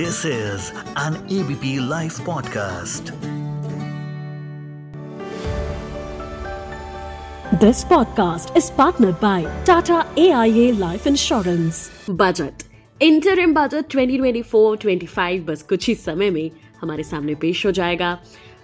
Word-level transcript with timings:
This 0.00 0.24
is 0.24 0.72
an 0.96 1.16
ABP 1.28 1.78
Life 1.78 2.18
podcast. 2.26 3.10
This 7.64 7.82
podcast 7.84 8.56
is 8.56 8.70
partnered 8.70 9.20
by 9.20 9.42
Tata 9.64 9.98
AIA 10.16 10.72
Life 10.84 11.08
Insurance. 11.10 11.80
Budget 12.22 12.62
interim 13.02 13.54
budget 13.54 13.96
2024-25 13.96 15.44
बस 15.48 15.62
कुछ 15.62 15.88
ही 15.88 15.94
समय 15.94 16.30
में 16.30 16.50
हमारे 16.82 17.02
सामने 17.02 17.34
पेश 17.44 17.66
हो 17.66 17.70
जाएगा 17.80 18.18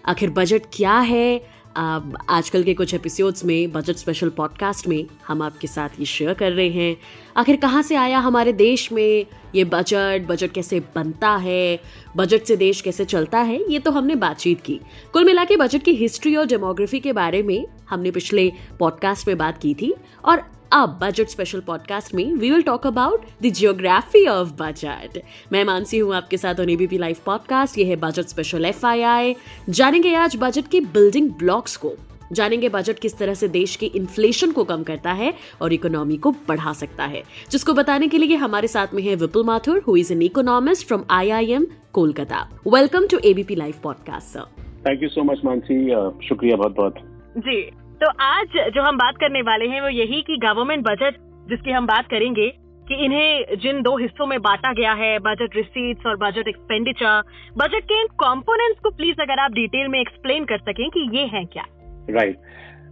आखिर 0.08 0.30
बजट 0.30 0.62
क्या 0.72 0.98
है 1.12 1.28
आजकल 1.76 2.62
के 2.62 2.74
कुछ 2.74 2.94
एपिसोड्स 2.94 3.44
में 3.44 3.72
बजट 3.72 3.96
स्पेशल 3.96 4.28
पॉडकास्ट 4.28 4.88
में 4.88 5.06
हम 5.26 5.42
आपके 5.42 5.66
साथ 5.66 5.88
ये 6.00 6.06
शेयर 6.06 6.34
कर 6.34 6.52
रहे 6.52 6.70
हैं। 6.70 6.96
आखिर 7.36 7.56
कहाँ 7.56 7.82
से 7.82 7.94
आया 7.94 8.18
हमारे 8.18 8.52
देश 8.52 8.92
में 8.92 9.26
ये 9.54 9.64
बजट 9.64 10.26
बजट 10.28 10.52
कैसे 10.52 10.80
बनता 10.80 11.30
है? 11.36 11.80
बजट 12.16 12.42
से 12.42 12.56
देश 12.56 12.80
कैसे 12.80 13.04
चलता 13.04 13.38
है? 13.38 13.72
ये 13.72 13.78
तो 13.78 13.90
हमने 13.90 14.14
बातचीत 14.14 14.60
की। 14.60 14.80
कुल 15.12 15.24
मिला 15.24 15.44
के 15.44 15.56
बजट 15.56 15.82
की 15.82 15.90
हिस्ट्री 15.90 16.36
और 16.36 16.46
डेमोग्राफी 16.46 17.00
के 17.00 17.12
बारे 17.12 17.42
में 17.42 17.66
हमने 17.90 18.10
पिछले 18.10 18.52
पॉडकास्ट 18.80 19.28
में 19.28 19.38
बात 19.38 19.58
की 19.58 19.74
थी। 19.74 19.94
और 20.24 20.55
अब 20.72 20.98
बजट 21.02 21.28
स्पेशल 21.28 21.60
पॉडकास्ट 21.60 22.14
में 22.14 22.32
we 22.32 22.50
will 22.50 22.62
talk 22.62 22.86
about 22.86 23.24
the 23.42 23.46
geography 23.46 24.26
of 24.26 24.48
budget 24.60 25.20
मैं 25.52 25.64
मानसी 25.64 25.98
हूँ 25.98 26.14
आपके 26.14 26.36
साथ 26.36 26.60
ऑन 26.60 26.70
एबीपी 26.70 26.98
लाइव 26.98 27.16
पॉडकास्ट 27.26 27.78
ये 27.78 27.84
है 27.84 27.96
बजट 27.96 28.22
स्पेशल 28.22 28.64
एफआईआई 28.64 29.34
जानेंगे 29.70 30.14
आज 30.14 30.36
बजट 30.40 30.68
की 30.68 30.80
बिल्डिंग 30.80 31.30
ब्लॉक्स 31.30 31.76
को। 31.76 31.92
जानेंगे 32.32 32.68
बजट 32.68 32.98
किस 32.98 33.18
तरह 33.18 33.34
से 33.34 33.48
देश 33.48 33.76
के 33.76 33.86
इन्फ्लेशन 33.86 34.52
को 34.52 34.64
कम 34.64 34.82
करता 34.82 35.12
है 35.12 35.32
और 35.62 35.72
इकोनॉमी 35.72 36.16
को 36.16 36.30
बढ़ा 36.48 36.72
सकता 36.72 37.04
है। 37.04 37.22
जिसको 37.50 37.72
बताने 37.72 38.08
के 38.08 38.18
लिए 38.18 38.36
हमारे 38.36 38.68
साथ 38.68 38.94
में 38.94 39.02
है 39.02 39.14
Vipul 39.14 39.44
Mathur 39.44 39.78
who 39.78 39.96
is 39.96 40.12
an 40.12 40.22
economist 40.22 40.86
from 40.86 41.04
IIM 41.10 41.66
Kolkata. 41.92 42.48
Welcome 42.66 43.06
to 43.06 43.18
ABP 43.24 43.54
live 43.54 43.74
podcast 43.82 44.26
sir 44.26 44.44
thank 44.86 45.02
you 45.02 45.08
so 45.08 45.22
much 45.22 45.40
Mansi. 45.44 45.84
uh, 45.94 46.28
शुक्रिया 46.28 46.56
बहुत 46.56 46.74
बहुत 46.76 46.94
जी। 47.38 47.85
तो 47.96 48.06
आज 48.20 48.56
जो 48.74 48.82
हम 48.82 48.96
बात 48.96 49.16
करने 49.16 49.40
वाले 49.42 49.66
हैं 49.66 49.80
वो 49.80 49.88
यही 49.88 50.20
कि 50.22 50.36
गवर्नमेंट 50.36 50.82
बजट 50.84 51.14
जिसकी 51.48 51.70
हम 51.70 51.86
बात 51.86 52.06
करेंगे 52.06 52.48
कि 52.88 52.94
इन्हें 53.04 53.56
जिन 53.62 53.80
दो 53.82 53.96
हिस्सों 53.98 54.26
में 54.26 54.38
बांटा 54.42 54.72
गया 54.72 54.92
है 54.92 55.18
बजट 55.18 55.56
रिसीट्स 55.56 56.06
और 56.06 56.16
बजट 56.16 56.48
एक्सपेंडिचर 56.48 57.22
बजट 57.56 57.84
के 57.84 58.00
इन 58.00 58.06
कंपोनेंट्स 58.22 58.80
को 58.80 58.90
प्लीज़ 58.90 59.22
अगर 59.22 59.40
आप 59.40 59.52
डिटेल 59.52 59.88
में 59.88 59.98
एक्सप्लेन 60.00 60.44
कर 60.44 60.58
सकें 60.60 60.88
कि 60.90 61.08
ये 61.18 61.24
है 61.26 61.44
क्या। 61.46 61.64
Right 62.10 62.36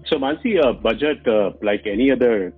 so 0.06 0.19
Mansi 0.19 0.56
budget 0.84 1.28
like 1.64 1.86
any 1.86 2.08
other 2.10 2.48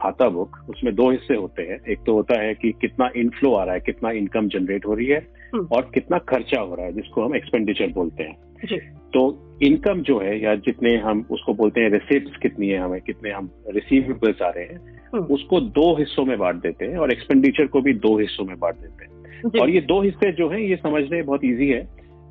खाता 0.00 0.28
बुक 0.28 0.56
उसमें 0.68 0.94
दो 0.94 1.10
हिस्से 1.10 1.36
होते 1.36 1.62
हैं। 1.62 1.80
एक 1.92 2.04
तो 2.06 2.14
होता 2.14 2.40
है 2.40 2.54
कि 2.54 2.72
कितना 2.80 3.10
इनफ्लो 3.16 3.54
आ 3.54 3.64
रहा 3.64 3.74
है 3.74 3.80
कितना 3.80 4.10
इनकम 4.18 4.48
जनरेट 4.48 4.86
हो 4.86 4.94
रही 4.94 5.06
है 5.06 5.26
हम्म। 5.54 5.66
और 5.72 5.90
कितना 5.94 6.18
खर्चा 6.28 6.60
हो 6.60 6.74
रहा 6.74 6.86
है 6.86 6.92
जिसको 6.92 7.24
हम 7.24 7.36
एक्सपेंडिचर 7.36 7.92
बोलते 7.92 8.22
हैं। 8.22 8.36
जी। 8.64 8.76
तो 9.14 9.46
इनकम 9.62 10.02
जो 10.02 10.20
है 10.20 10.42
या 10.42 10.54
जितने 10.54 10.96
हम 10.96 11.26
उसको 11.30 11.54
बोलते 11.54 11.80
हैं 11.80 11.90
रिसिप्ट 11.90 12.42
कितनी 12.42 12.68
है 12.68 12.78
हमें 12.78 13.00
कितने 13.00 13.30
हम 13.30 13.50
रिसीवेबल्स 13.68 14.42
आ 14.42 14.48
रहे 14.48 14.64
हैं 14.64 15.00
हम्म। 15.14 15.24
उसको 15.24 15.60
दो 15.60 15.96
हिस्सों 15.96 16.24
में 16.24 16.38
बांट 16.38 16.56
देते 16.56 16.84
हैं 16.84 16.96
और 16.96 17.12
एक्सपेंडिचर 17.12 17.66
को 17.66 17.80
भी 17.80 17.92
दो 17.92 18.18
हिस्सों 18.18 18.44
में 18.44 18.58
बांट 18.58 18.74
देते 18.74 19.04
हैं। 19.04 19.60
और 19.60 19.70
ये 19.70 19.80
दो 19.80 20.02
हिस्से 20.02 20.32
जो 20.32 20.48
हैं 20.48 20.58
ये 20.58 20.76
समझने 20.76 21.22
बहुत 21.22 21.44
इजी 21.44 21.68
है। 21.68 21.82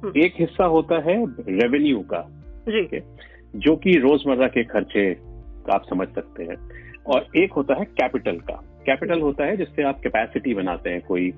हम्म। 0.03 0.21
एक 0.21 0.33
हिस्सा 0.39 0.66
होता 0.66 0.95
है 0.95 1.25
रेवेन्यू 1.49 1.99
का 1.99 2.43
जी। 2.69 2.99
जो 3.55 3.75
कि 3.75 3.91
रोज़मर्रा 3.91 4.47
के 4.47 4.64
खर्चे 4.64 5.11
आप 5.73 5.83
समझ 5.89 6.08
सकते 6.08 6.43
हैं। 6.43 6.55
और 7.08 7.27
एक 7.38 7.53
होता 7.53 7.75
है 7.75 7.86
कैपिटल 7.86 8.36
का। 8.36 8.81
कैपिटल 8.86 9.21
होता 9.21 9.45
है 9.45 9.58
जिससे 9.58 9.83
आप 9.83 9.99
कैपेसिटी 9.99 10.53
बनाते 10.53 10.89
हैं 10.89 11.02
कोई 11.02 11.33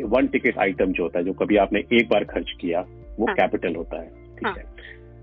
वन 0.00 0.26
टिकट 0.26 0.58
आइटम 0.58 0.86
जो 0.86 1.02
होता 1.02 1.18
है 1.18 1.24
जो 1.24 1.32
कभी 1.32 1.56
आपने 1.56 1.80
एक 1.80 2.08
बार 2.12 2.24
खर्च 2.24 2.52
किया 2.60 2.84
वो 3.18 3.26
कैपिटल 3.34 3.68
हाँ। 3.68 3.76
होता 3.76 4.00
है 4.00 4.08
ठीक 4.08 4.46
हाँ। 4.46 4.54
है 4.54 4.72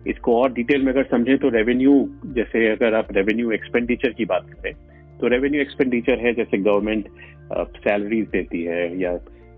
इसको 0.08 0.42
और 0.42 0.54
डिटेल 0.54 0.84
में 0.84 0.92
अगर 0.94 1.04
समझे 1.04 1.38
तो 1.38 1.50
रेवेन्यू 1.50 1.94
जैसे 2.26 2.68
अगर 2.68 2.94
आप 2.94 3.08
रेवेन्यू 3.12 3.52
एक्सपेंडिचर 3.52 4.14
की 4.14 4.26
बात 4.26 4.50
करें 4.54 4.74
तो 5.20 5.28
रेवेन्यू 5.28 5.62
एक्सपेंडिचर 5.62 6.20
है 6.20 6.34
जैसे 6.34 6.58
गवर्नमेंट 6.60 7.10
सैलरीज 7.78 8.28
देती 8.28 8.64
है 8.64 8.82
या 9.00 9.14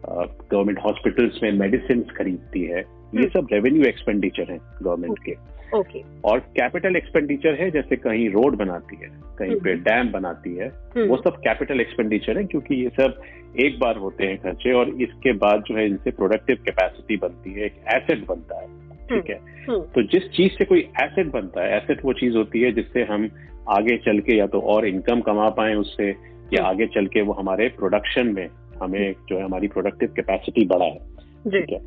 गवर्नमेंट 0.05 0.79
हॉस्पिटल्स 0.79 1.39
में 1.43 1.51
मेडिसिन 1.51 2.01
खरीदती 2.17 2.63
है 2.63 2.79
ये 2.79 3.19
हम्म। 3.19 3.29
सब 3.29 3.47
रेवेन्यू 3.53 3.83
एक्सपेंडिचर 3.83 4.51
है 4.51 4.57
गवर्नमेंट 4.83 5.19
के 5.19 5.35
ओके। 5.73 6.01
और 6.25 6.39
कैपिटल 6.57 6.95
एक्सपेंडिचर 6.95 7.53
है 7.53 7.69
जैसे 7.71 7.95
कहीं 7.95 8.29
रोड 8.29 8.55
बनाती 8.57 8.95
है 8.95 9.09
कहीं 9.39 9.55
पे 9.55 9.73
डैम 9.81 10.11
बनाती 10.11 10.55
है 10.55 10.67
हम्म। 10.67 11.07
वो 11.07 11.17
सब 11.17 11.37
कैपिटल 11.37 11.81
एक्सपेंडिचर 11.81 12.37
है 12.37 12.43
क्योंकि 12.43 12.75
ये 12.75 12.89
सब 12.89 13.21
एक 13.59 13.79
बार 13.79 13.97
होते 13.97 14.25
हैं 14.25 14.37
खर्चे 14.37 14.71
और 14.73 14.89
इसके 15.01 15.33
बाद 15.37 15.63
जो 15.67 15.75
है 15.75 15.85
इनसे 15.87 16.11
प्रोडक्टिव 16.11 16.57
कैपेसिटी 16.65 17.17
बनती 17.17 17.53
है 17.53 17.65
एक 17.65 17.75
एसेट 17.95 18.27
बनता 18.27 18.61
है 18.61 18.67
ठीक 19.07 19.29
है? 19.29 19.39
हम्म। 19.69 19.81
तो 19.95 20.01
जिस 20.03 20.29
चीज़ 20.29 20.51
से 20.51 20.65
कोई 20.65 20.79
एसेट 21.03 21.31
बनता 21.31 21.63
है 21.63 21.77
एसेट 21.77 22.05
वो 22.05 22.13
चीज़ 22.13 22.37
होती 22.37 22.61
है 22.61 22.71
जिससे 22.71 23.03
हम 23.03 23.29
आगे 23.69 23.97
चल 23.97 24.19
के 24.19 24.37
या 24.37 24.47
तो 24.47 24.59
और 24.67 24.87
इनकम 24.87 25.21
कमा 25.21 25.49
पाए 25.49 25.73
उससे 25.75 26.09
या 26.09 26.61
हम्म। 26.61 26.65
आगे 26.65 26.85
चल 26.85 27.07
के 27.07 27.21
वो 27.21 27.33
हमारे 27.33 27.67
प्रोडक्शन 27.77 28.27
में 28.27 28.47
हमें 28.81 29.13
जो 29.29 29.37
है 29.37 29.43
हमारी 29.43 29.67
प्रोडक्टिव 29.67 30.13
कैपेसिटी 30.15 30.65
बढ़ाए 30.65 30.97
जी। 31.47 31.59
ठीक 31.59 31.71
है? 31.71 31.79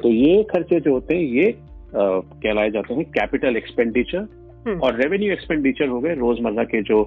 तो 0.00 0.08
ये 0.08 0.42
खर्चे 0.42 0.80
जो 0.80 0.92
होते 0.92 1.16
हैं 1.16 1.22
ये 1.22 1.54
कहलाए 1.96 2.70
जाते 2.70 2.94
हैं 2.94 3.04
कैपिटल 3.10 3.56
एक्सपेंडिचर 3.56 4.26
हम्म। 4.66 4.80
और 4.80 4.96
रेवेन्यू 4.96 5.32
एक्सपेंडिचर 5.32 5.88
हो 5.88 6.00
गए 6.00 6.14
रोज़मर्रा 6.16 6.64
के 6.64 6.82
जो 6.82 7.02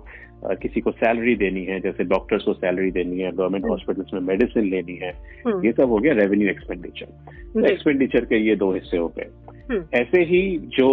अ, 0.46 0.54
किसी 0.54 0.82
को 0.82 0.92
सैलरी 0.92 1.36
देनी 1.36 1.64
है 1.66 1.80
जैसे 1.80 2.04
डॉक्टर्स 2.06 2.44
को 2.44 2.54
सैलरी 2.54 2.92
देनी 2.92 3.20
है 3.20 3.32
गवर्नमेंट 3.32 3.64
हम्म। 3.64 3.72
हॉस्पिटल्स 3.74 4.14
में 4.14 4.20
मेडिसिन 4.22 4.70
लेनी 4.70 4.96
है 4.96 5.10
हम्म। 5.48 5.66
ये 5.66 5.72
सब 5.72 5.90
हो 5.90 5.98
गया 5.98 6.14
रेवेन्यू 6.14 6.50
एक्सपेंडिचर 6.50 7.66
एक्सपेंडिचर 7.72 8.26
के 8.26 8.38
ये 8.48 8.56
दो 8.56 8.72
हिस्से 8.74 8.98
हो 8.98 9.08
गए 9.18 9.30
हम्म। 9.72 9.84
ऐसे 9.96 10.22
ही 10.24 10.42
जो 10.78 10.90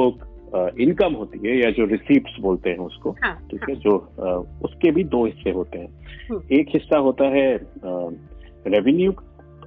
इनकम 0.81 1.15
होती 1.15 1.39
है 1.49 1.57
या 1.57 1.71
जो 1.71 1.85
रिसीप्ट 1.87 2.41
बोलते 2.41 2.71
हैं 2.71 2.79
उसको 2.79 3.11
हाँ 3.23 3.35
ठीक 3.51 3.69
है 3.69 3.75
जो 3.77 3.97
अ, 3.99 4.35
उसके 4.65 4.91
भी 4.91 5.05
दो 5.15 5.25
हिस्से 5.27 5.51
होते 5.51 5.79
हैं 5.79 5.89
हम्म। 6.31 6.41
एक 6.59 6.69
हिस्सा 6.75 6.99
होता 6.99 7.29
है 7.29 7.47
रेवेन्यू 8.67 9.15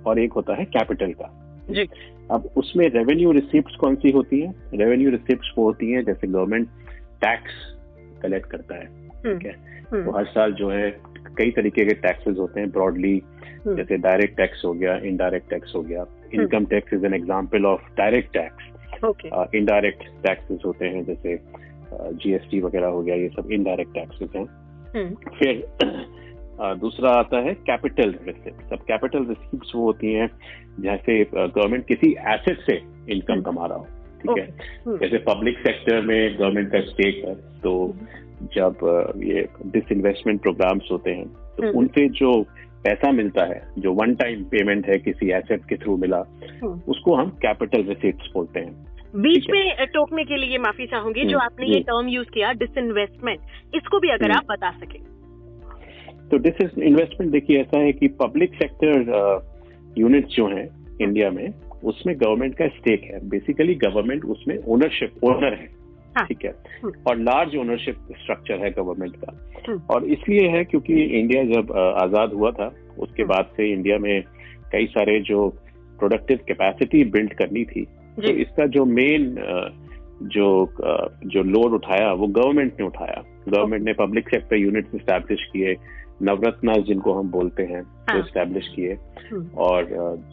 और 0.07 0.19
एक 0.19 0.33
होता 0.33 0.55
है 0.55 0.65
कैपिटल 0.65 1.13
का 1.21 1.29
जी 1.71 1.83
अब 2.31 2.49
उसमें 2.57 2.87
रेवेन्यू 2.89 3.31
रिसिप्ट 3.31 3.75
कौन 3.79 3.95
सी 3.95 4.11
होती 4.11 4.39
है? 4.39 4.53
रेवेन्यू 4.73 5.09
रिसिप्ट 5.11 5.53
वो 5.57 5.63
होती 5.63 5.91
हैं 5.91 6.03
जैसे 6.05 6.27
गवर्नमेंट 6.27 6.67
टैक्स 7.21 7.53
कलेक्ट 8.21 8.49
करता 8.51 8.75
है 8.75 8.85
ठीक 9.17 9.45
है? 9.45 9.51
तो 9.51 9.95
हम्म। 9.95 10.15
हर 10.17 10.25
साल 10.27 10.53
जो 10.53 10.69
है 10.69 10.89
कई 11.37 11.51
तरीके 11.51 11.85
के 11.85 11.93
टैक्सेस 12.01 12.37
होते 12.39 12.59
हैं 12.59 12.71
ब्रॉडली 12.71 13.21
हम्म। 13.65 13.75
जैसे 13.75 13.97
डायरेक्ट 13.99 14.37
टैक्स 14.37 14.65
हो 14.65 14.73
गया 14.73 14.95
इनडायरेक्ट 15.05 15.49
टैक्स 15.49 15.75
हो 15.75 15.81
गया। 15.81 16.05
Income 16.33 16.65
tax 16.65 16.93
is 16.93 17.05
an 17.05 17.13
example 17.13 17.65
of 17.65 17.81
direct 17.97 18.33
tax 18.33 19.55
indirect 19.55 20.03
taxes 20.23 20.61
होते 20.65 20.85
हैं 20.85 21.03
जैसे 21.05 21.39
जीएसटी 21.93 22.59
वगैरह 22.61 22.87
हो 22.87 23.01
गया 23.01 23.15
ये 23.15 23.27
सब 23.35 23.51
इनडायरेक्ट 23.51 23.93
टैक्सेस 23.93 24.29
हैं। 24.35 24.45
हम्म। 24.95 25.15
फिर 25.37 25.53
दूसरा 26.59 27.09
आता 27.09 27.39
है 27.39 27.53
कैपिटल 27.53 28.15
रिसिप्ट 28.25 28.73
अब 28.73 28.79
कैपिटल 28.79 29.25
रिसिप्ट 29.25 29.75
वो 29.75 29.83
होती 29.83 30.13
हैं 30.13 30.29
जैसे 30.79 31.23
गवर्नमेंट 31.33 31.85
किसी 31.87 32.11
एसेट 32.27 32.61
से 32.61 32.75
इनकम 33.13 33.33
हम्म। 33.33 33.43
कमा 33.43 33.65
रहा 33.65 33.77
हो 33.77 33.87
ठीक 34.21 34.37
है 34.37 34.45
हम्म। 34.85 34.97
जैसे 34.97 35.17
पब्लिक 35.17 35.57
सेक्टर 35.57 36.01
में 36.01 36.37
गवर्नमेंट 36.39 36.71
का 36.71 36.81
स्टेक 36.81 37.23
है 37.25 37.35
तो 37.35 37.73
जब 38.53 38.77
ये 39.23 39.47
डिसइन्वेस्टमेंट 39.65 40.41
प्रोग्राम्स 40.41 40.91
होते 40.91 41.11
हैं 41.11 41.27
तो 41.27 41.63
हम्म। 41.63 41.77
उनसे 41.77 42.07
जो 42.09 42.41
पैसा 42.83 43.11
मिलता 43.11 43.43
है 43.43 43.61
जो 43.77 43.93
वन 43.93 44.15
टाइम 44.15 44.43
पेमेंट 44.43 44.87
है 44.87 44.97
किसी 44.97 45.31
एसेट 45.31 45.65
के 45.65 45.75
थ्रू 45.75 45.97
मिला। 45.97 46.19
उसको 46.87 47.15
हम 47.15 47.29
कैपिटल 47.29 47.83
रिसिप्ट 47.83 48.33
बोलते 48.33 48.59
हैं 48.59 48.85
बीच 49.15 49.49
में 49.49 49.85
टोकने 49.85 50.23
के 50.23 50.37
लिए 50.37 50.57
माफ़ी 50.57 50.85
चाहूँगी 50.87 51.25
जो 51.25 51.37
आपने 51.37 51.67
ये। 51.67 51.79
टर्म 51.79 52.07
यूज़ 52.07 52.27
किया 52.27 52.51
डिसइन्वेस्टमेंट 52.53 53.75
इसको 53.75 53.99
भी 53.99 54.09
अगर। 54.09 54.31
आप 54.31 54.45
बता 54.49 54.71
सके 54.71 55.16
तो 56.31 56.37
दिस 56.39 56.61
इज़ 56.61 56.79
इन्वेस्टमेंट 56.81 57.31
देखिए 57.31 57.61
ऐसा 57.61 57.79
है 57.79 57.91
कि 57.93 58.07
पब्लिक 58.21 58.53
सेक्टर 58.53 59.43
यूनिट्स 59.97 60.35
जो 60.35 60.47
हैं 60.47 60.67
इंडिया 61.01 61.29
में 61.31 61.47
उसमें 61.83 62.15
गवर्नमेंट 62.17 62.55
का 62.55 62.67
स्टेक 62.69 63.03
है 63.03 63.19
बेसिकली 63.29 63.75
गवर्नमेंट 63.77 64.25
उसमें 64.27 64.57
ओनरशिप 64.57 65.23
ओनर 65.23 65.53
है 65.53 65.69
हाँ। 66.17 66.25
ठीक 66.27 66.45
है 66.45 66.51
हम्म। 66.83 66.91
और 67.07 67.17
लार्ज 67.19 67.55
ओनरशिप 67.55 67.95
स्ट्रक्चर 68.13 68.63
है 68.63 68.69
गवर्नमेंट 68.71 69.15
का 69.15 69.33
हम्म। 69.67 69.79
और 69.89 70.05
इसलिए 70.07 70.47
है 70.49 70.63
क्योंकि 70.65 70.93
इंडिया 71.19 71.43
जब 71.45 71.71
आज़ाद 71.97 72.33
हुआ 72.33 72.51
था 72.51 72.67
उसके 72.97 73.23
हम्म। 73.23 73.33
बाद 73.33 73.49
से 73.57 73.71
इंडिया 73.73 73.97
में 73.97 74.23
कई 74.71 74.85
सारे 74.87 75.19
जो 75.21 75.47
प्रोडक्टिव 75.99 76.39
कैपेसिटी 76.47 77.03
बिल्ड 77.11 77.33
करनी 77.33 77.63
थी 77.65 77.85
तो 78.17 78.31
इसका 78.35 78.65
जो 78.67 78.85
मेन 78.85 79.35
जो 80.27 80.47
जो 81.25 81.43
लोड 81.45 81.73
उठाया 81.73 82.11
वो 82.13 82.27
गवर्नमेंट 82.29 82.79
ने 82.79 82.85
उठाया 82.85 83.23
गवर्नमेंट 83.47 83.83
ने 83.83 83.93
पब्लिक 83.95 84.29
सेक्टर 84.29 84.55
यूनिट्स 84.55 85.01
स्टैब्लिश 85.01 85.43
किए 85.51 85.75
नवरत्ना 86.21 86.73
जिनको 86.83 87.13
हम 87.13 87.29
बोलते 87.31 87.63
हैं 87.63 87.81
वो 87.81 88.13
हाँ। 88.13 88.21
स्टैब्लिश 88.21 88.67
किए 88.67 88.97
हम्म। 89.31 89.47
और 89.57 89.85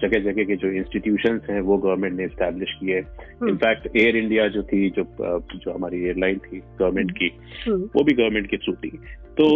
जगह 0.02 0.20
जगह 0.20 0.44
के 0.44 0.56
जो 0.56 0.68
इंस्टीट्यूशन 0.72 1.40
हैं 1.50 1.60
वो 1.60 1.76
गवर्नमेंट 1.78 2.16
ने 2.16 2.28
स्टैब्लिश 2.28 2.74
किए 2.80 2.98
हम्म। 2.98 3.48
इनफैक्ट 3.48 3.96
एयर 3.96 4.16
इंडिया 4.16 4.48
जो 4.48 4.62
थी 4.62 4.88
जो 4.90 5.04
जो 5.20 5.72
हमारी 5.72 6.04
एयरलाइन 6.04 6.38
थी 6.38 6.60
गवर्नमेंट 6.78 7.10
की 7.10 7.30
हम्म। 7.66 7.88
वो 7.96 8.04
भी 8.04 8.14
गवर्नमेंट 8.14 8.50
की 8.50 8.56
थ्रू 8.56 8.74
थी 8.74 8.98
तो 9.38 9.48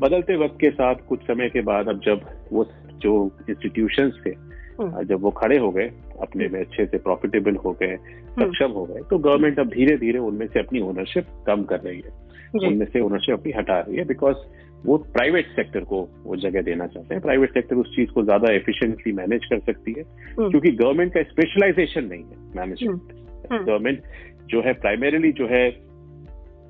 बदलते 0.00 0.36
वक्त 0.36 0.56
के 0.60 0.70
साथ 0.70 1.06
कुछ 1.08 1.22
समय 1.22 1.48
के 1.48 1.60
बाद 1.62 1.88
अब 1.88 2.00
जब 2.00 2.24
वो 2.52 2.64
जो 2.96 3.14
इंस्टीट्यूशन 3.50 4.10
थे 4.26 4.30
हम्म। 4.30 5.02
जब 5.04 5.22
वो 5.22 5.30
खड़े 5.30 5.58
हो 5.58 5.70
गए 5.70 5.90
अपने 6.22 6.48
में 6.48 6.60
अच्छे 6.60 6.86
से 6.86 6.98
प्रॉफिटेबल 6.98 7.56
हो 7.56 7.72
गए 7.72 7.96
सक्षम 8.30 8.72
हो 8.72 8.84
गए 8.84 9.02
तो 9.10 9.18
गवर्नमेंट 9.18 9.58
अब 9.58 9.68
धीरे 9.68 9.96
धीरे 9.96 10.18
उनमें 10.18 10.46
से 10.46 10.60
अपनी 10.60 10.80
ओनरशिप 10.80 11.26
कम 11.46 11.62
कर 11.62 11.80
रही 11.80 12.00
है 12.00 12.68
उनमें 12.68 12.86
से 12.86 13.00
ओनरशिप 13.00 13.38
अपनी 13.38 13.52
हटा 13.52 13.78
रही 13.80 13.96
है 13.96 14.04
बिकॉज़ 14.04 14.36
वो 14.84 14.96
प्राइवेट 15.12 15.46
सेक्टर 15.46 15.84
को 15.84 16.00
वो 16.24 16.36
जगह 16.38 16.62
देना 16.62 16.86
चाहते 16.86 17.14
हैं 17.14 17.22
प्राइवेट 17.22 17.52
सेक्टर 17.54 17.76
उस 17.76 17.94
चीज़ 17.96 18.10
को 18.10 18.22
ज़्यादा 18.22 18.52
एफिशिएंटली 18.52 19.12
मैनेज 19.12 19.44
कर 19.44 19.58
सकती 19.62 19.94
है 19.98 20.02
हम्म। 20.02 20.50
क्योंकि 20.50 20.70
गवर्नमेंट 20.74 21.12
का 21.14 21.22
स्पेशलाइजेशन 21.24 22.04
नहीं 22.04 22.24
है 22.24 22.38
मैनेजमेंट 22.56 23.12
हम्म। 23.52 23.64
गवर्नमेंट 23.64 24.02
जो 24.50 24.62
है 24.62 24.72
प्राइमरीली 24.80 25.32
जो 25.32 25.46
है 25.46 25.68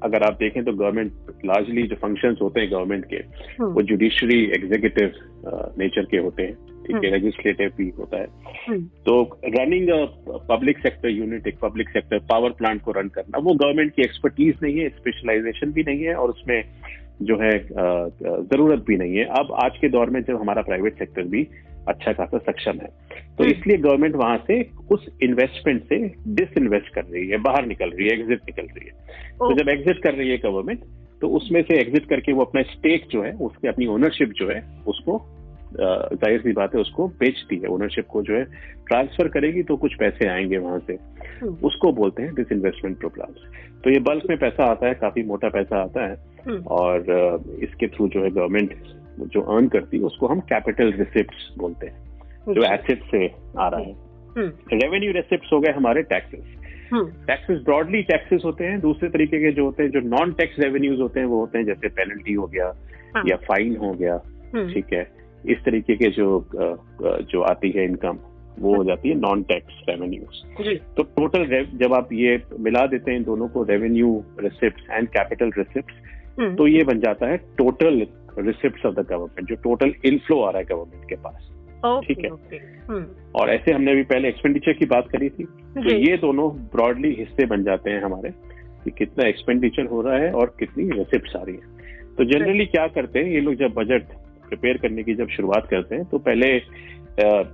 अगर 0.03 0.23
आप 0.23 0.37
देखें 0.41 0.63
तो 0.65 0.73
गवर्नमेंट 0.73 1.43
लार्जली 1.47 1.83
जो 1.83 1.97
फ़ंक्शंस 1.97 2.39
होते 2.43 2.61
हैं 2.61 2.71
गवर्नमेंट 2.71 3.05
के 3.05 3.17
हम्म। 3.17 3.73
वो 3.73 3.83
जुडिशरी 3.83 4.43
एग्जीक्यूटिव 4.51 5.13
नेचर 5.79 6.05
के 6.05 6.19
होते 6.19 6.43
हैं 6.43 6.55
ठीक 6.55 6.95
है 6.95 7.01
हम्म। 7.01 7.13
लेजिस्लेटिव 7.13 7.73
भी 7.77 7.89
होता 7.99 8.21
है 8.21 8.27
हम्म। 8.69 8.83
तो 9.07 9.41
रनिंग 9.57 9.89
पब्लिक 10.49 10.79
सेक्टर 10.79 11.09
यूनिट 11.09 11.47
एक 11.47 11.59
पब्लिक 11.59 11.89
सेक्टर 11.89 12.19
पावर 12.31 12.51
प्लांट 12.53 12.83
को 12.83 12.93
रन 12.93 13.09
करना 13.09 13.39
वो 13.39 13.55
गवर्नमेंट 13.55 13.95
की 13.95 14.03
एक्सपर्टीज 14.03 14.55
नहीं 14.63 14.79
है 14.79 14.89
स्पेशलाइजेशन 14.97 15.73
भी 15.73 15.83
नहीं 15.83 16.03
है 16.03 16.15
और 16.15 16.31
उसमें 16.31 16.63
जो 17.21 17.37
है 17.39 17.53
ज़रूरत 17.61 18.85
भी 18.87 18.97
नहीं 18.97 19.17
है। 19.17 19.25
अब 19.39 19.53
आज 19.65 19.77
के 19.81 19.89
दौर 19.89 20.11
में 20.11 20.21
जब 20.23 20.41
हमारा 20.41 20.63
प्राइवेट 20.63 20.99
सेक्टर 20.99 21.23
भी 21.29 21.47
अच्छा 21.89 22.13
खासा 22.13 22.39
सक्षम 22.41 22.79
है 22.79 22.89
तो 23.37 23.45
हम्म। 23.45 23.53
इसलिए 23.53 23.77
गवर्नमेंट 23.79 24.15
वहाँ 24.17 24.37
से 24.47 24.63
उस 24.93 25.07
इन्वेस्टमेंट 25.23 25.83
से 25.85 25.99
डिस 26.35 26.57
इन्वेस्ट 26.59 26.95
कर 26.95 27.05
रही 27.05 27.27
है 27.29 27.39
बाहर 27.43 27.67
निकल 27.67 27.91
रही 27.91 28.07
है 28.07 28.13
एग्जिट 28.13 28.41
निकल 28.47 28.67
रही 28.69 28.87
है। 28.87 28.93
तो 29.33 29.53
जब 29.55 29.69
एग्जिट 29.69 30.03
कर 30.03 30.15
रही 30.15 30.31
है 30.31 30.39
गवर्नमेंट 30.39 30.85
तो 31.23 31.29
उसमें 31.37 31.63
से 31.63 31.79
एग्जिट 31.81 32.09
करके 32.09 32.33
वो 32.33 32.45
अपना 32.45 32.63
स्टेक 32.69 33.07
जो 33.11 33.23
है 33.23 33.33
उसके 33.43 33.69
अपनी 33.69 33.87
ओनरशिप 33.87 34.33
जो 34.37 34.49
है 34.49 34.61
उसको 34.87 35.19
ज़ाहिर 35.73 36.41
सी 36.41 36.53
बात 36.53 36.75
है 36.75 36.81
उसको 36.81 37.07
बेचती 37.21 37.57
है 37.57 37.69
ओनरशिप 37.69 38.07
को 38.07 38.23
जो 38.23 38.35
है 38.35 38.45
ट्रांसफ़र 38.87 39.29
करेगी 39.29 39.63
तो 39.63 39.77
कुछ 39.77 39.95
पैसे 39.95 40.29
आएँगे 40.29 40.59
वहाँ 40.59 40.79
से 40.79 40.93
हम्म। 41.43 41.55
उसको 41.63 41.93
बोलते 41.93 42.23
हैं 42.23 42.35
डिस 42.35 42.53
इन्वेस्टमेंट 42.53 42.99
प्रोग्राम्स 42.99 43.45
तो 43.85 43.91
ये 43.91 43.99
बल्क 44.01 44.25
में 44.31 44.39
पैसा 44.39 44.65
आता 44.65 44.87
है 44.87 44.95
काफ़ी 44.95 45.23
मोटा 45.23 45.49
पैसा 45.49 45.83
आता 45.83 46.07
है 46.07 46.17
हम्म। 46.47 46.63
और 46.71 47.45
इसके 47.63 47.89
थ्रू 47.89 48.09
जो 48.09 48.23
है 48.25 48.31
गवर्नमेंट 48.31 48.75
जो 49.29 49.41
अर्न 49.55 49.69
करती 49.69 49.97
है 49.97 50.03
उसको 50.03 50.27
हम 50.27 50.41
कैपिटल 50.49 50.93
रिसिप्ट 50.93 51.59
बोलते 51.59 51.87
हैं 51.87 52.55
जो 52.55 52.63
एसेट 52.65 53.05
से 53.11 53.27
आ 53.59 53.69
रहा 53.69 53.81
है 53.81 53.93
हम्म। 54.37 54.79
रेवेन्यू 54.79 55.13
रिसिप्ट 55.13 55.53
हो 55.53 55.61
गए 55.61 55.73
हमारे 55.73 56.03
टैक्सेस 56.03 56.59
हम्म। 56.93 57.25
टैक्सेस 57.27 57.61
ब्रॉडली 57.65 58.03
टैक्सेस 58.03 58.43
होते 58.45 58.65
हैं 58.65 58.81
दूसरे 58.81 59.09
तरीके 59.09 59.39
के 59.39 59.53
जो 59.53 59.65
होते 59.65 59.83
हैं 59.83 59.91
जो 59.91 60.01
नॉन 60.09 60.33
टैक्स 60.33 60.59
रेवेन्यूज 60.59 61.01
होते 61.01 61.21
हैं 61.21 61.27
वो 61.27 61.41
होते 61.41 61.59
हैं 61.59 61.65
जैसे 61.65 61.89
पेनल्टी 61.89 62.33
हो 62.33 62.47
गया 62.47 62.67
हाँ। 63.17 63.23
या 63.27 63.37
फाइन 63.47 63.77
हो 63.77 63.93
गया 63.93 64.21
हम्म। 64.55 64.73
ठीक 64.73 64.93
है 64.93 65.03
इस 65.47 65.65
तरीके 65.65 65.97
के 65.97 66.11
जो 66.11 66.47
जो 67.03 67.41
आती 67.43 67.71
है 67.71 67.85
इनकम 67.85 68.19
वो 68.59 68.75
हो 68.77 68.85
जाती 68.85 69.09
है 69.09 69.15
नॉन 69.15 69.43
टैक्स 69.43 69.85
रेवेन्यूज 69.89 70.43
तो 70.97 71.03
टोटल 71.03 71.67
जब 71.75 71.95
आप 71.95 72.13
ये 72.13 72.43
मिला 72.61 72.87
देते 72.87 73.11
हैं 73.11 73.19
इन 73.19 73.25
दोनों 73.25 73.49
को 73.49 73.63
revenue 73.63 74.25
receipt 74.41 74.91
and 74.91 75.09
capital 75.09 75.51
receipt. 75.59 75.93
तो 76.57 76.67
ये 76.67 76.85
बन 76.85 77.01
जाता 77.01 77.27
है 77.27 77.37
total 77.37 78.07
receipt 78.39 78.87
of 78.87 78.95
the 78.95 78.99
government 78.99 79.49
जो 79.49 79.55
टोटल 79.55 79.95
इनफ्लो 80.05 80.41
आ 80.41 80.51
रहा 80.51 80.59
है 80.59 80.65
गवर्नमेंट 80.65 81.09
के 81.09 81.17
पास। 81.17 81.51
ठीक 82.07 82.19
है। 82.19 82.31
हम्म। 82.89 83.07
और 83.35 83.51
ऐसे 83.51 83.73
हमने 83.73 83.93
अभी 83.93 84.03
पहले 84.03 84.29
एक्सपेंडिचर 84.29 84.73
की 84.73 84.87
बात 84.87 85.09
करी 85.09 85.29
थी। 85.29 85.45
तो 85.45 85.95
ये 85.95 86.17
दोनों 86.17 86.51
ब्रॉडली 86.51 87.15
हिस्से 87.15 87.47
बन 87.47 87.65
जाते 87.65 87.91
हैं 87.91 88.03
हमारे 88.03 88.31
कि 88.85 88.91
कितना 88.91 89.29
एक्सपेंडिचर 89.29 89.87
हो 89.87 90.01
रहा 90.03 90.17
है 90.17 90.33
और 90.33 90.55
कितनी 90.59 90.89
रिसिप्ट 90.91 91.37
आ 91.37 91.43
रही 91.43 91.55
है। 91.55 92.15
तो 92.17 92.25
जनरली 92.25 92.67
क्या 92.67 92.87
करते 92.87 93.19
हैं 93.19 93.27
ये 93.27 93.41
लोग 93.41 93.55
जब 93.55 93.73
बजट 93.73 94.03
प्रिपेयर 94.51 94.77
करने 94.77 95.03
की 95.03 95.15
जब 95.15 95.29
शुरुआत 95.29 95.69
करते 95.71 95.95
हैं 95.95 96.05
तो 96.05 96.19
पहले 96.19 96.59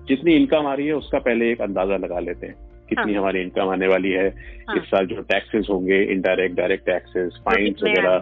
जितनी 0.08 0.34
इनकम 0.34 0.66
आ 0.66 0.74
रही 0.74 0.86
है 0.86 0.92
उसका 0.92 1.18
पहले 1.18 1.50
एक 1.52 1.60
अंदाज़ा 1.60 1.96
लगा 1.96 2.18
लेते 2.18 2.46
हैं 2.46 2.54
कितनी 2.88 3.12
हाँ। 3.12 3.20
हमारी 3.20 3.40
इनकम 3.42 3.68
आने 3.68 3.86
वाली 3.86 4.10
है 4.10 4.28
हाँ। 4.68 4.76
इस 4.76 4.82
साल 4.82 5.06
जो 5.06 5.22
टैक्सेस 5.22 5.66
होंगे 5.70 6.02
इनडायरेक्ट 6.02 6.56
डायरेक्ट 6.56 6.86
टैक्सेस 6.86 7.38
फाइन्स 7.44 7.82
वगैरह 7.82 8.16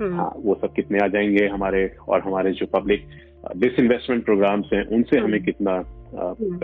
हम्म। 0.00 0.14
हाँ 0.14 0.32
वो 0.36 0.54
सब 0.54 0.74
कितने 0.74 0.98
आ 0.98 1.06
जाएँगे 1.06 1.46
हमारे 1.46 1.90
और 2.08 2.20
हमारे 2.20 2.52
जो 2.52 2.66
पब्लिक 2.66 3.06
डिसइन्वेस्टमेंट 3.56 4.24
प्रोग्राम्स 4.24 4.66
हैं 4.72 4.84
उनसे 4.86 5.16
हम्म। 5.16 5.28
हमें 5.28 5.42
कितना 5.44 5.72
अ, 6.12 6.24
हम्म। 6.40 6.58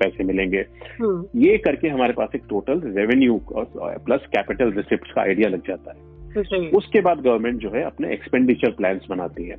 पैसे 0.00 0.24
मिलेंगे 0.24 0.64
हम्म। 1.00 1.40
ये 1.40 1.56
करके 1.58 1.88
हमारे 1.88 2.12
पास 2.12 2.28
एक 2.36 2.42
total 2.50 2.80
revenue 2.96 3.40
plus 3.56 4.26
capital 4.26 4.72
receipt 4.72 5.12
का 5.12 5.22
आइडिया 5.22 5.48
लग 5.48 5.62
जाता 5.68 5.92
है 5.92 6.18
उसके 6.70 7.00
बाद 7.00 7.20
गवर्नमेंट 7.20 7.56
जो 7.56 7.70
है 7.70 7.82
अपने 7.82 8.12
एक्सपेंडिचर 8.12 8.70
प्लान्स 8.70 9.06
बनाती 9.10 9.44
है। 9.44 9.56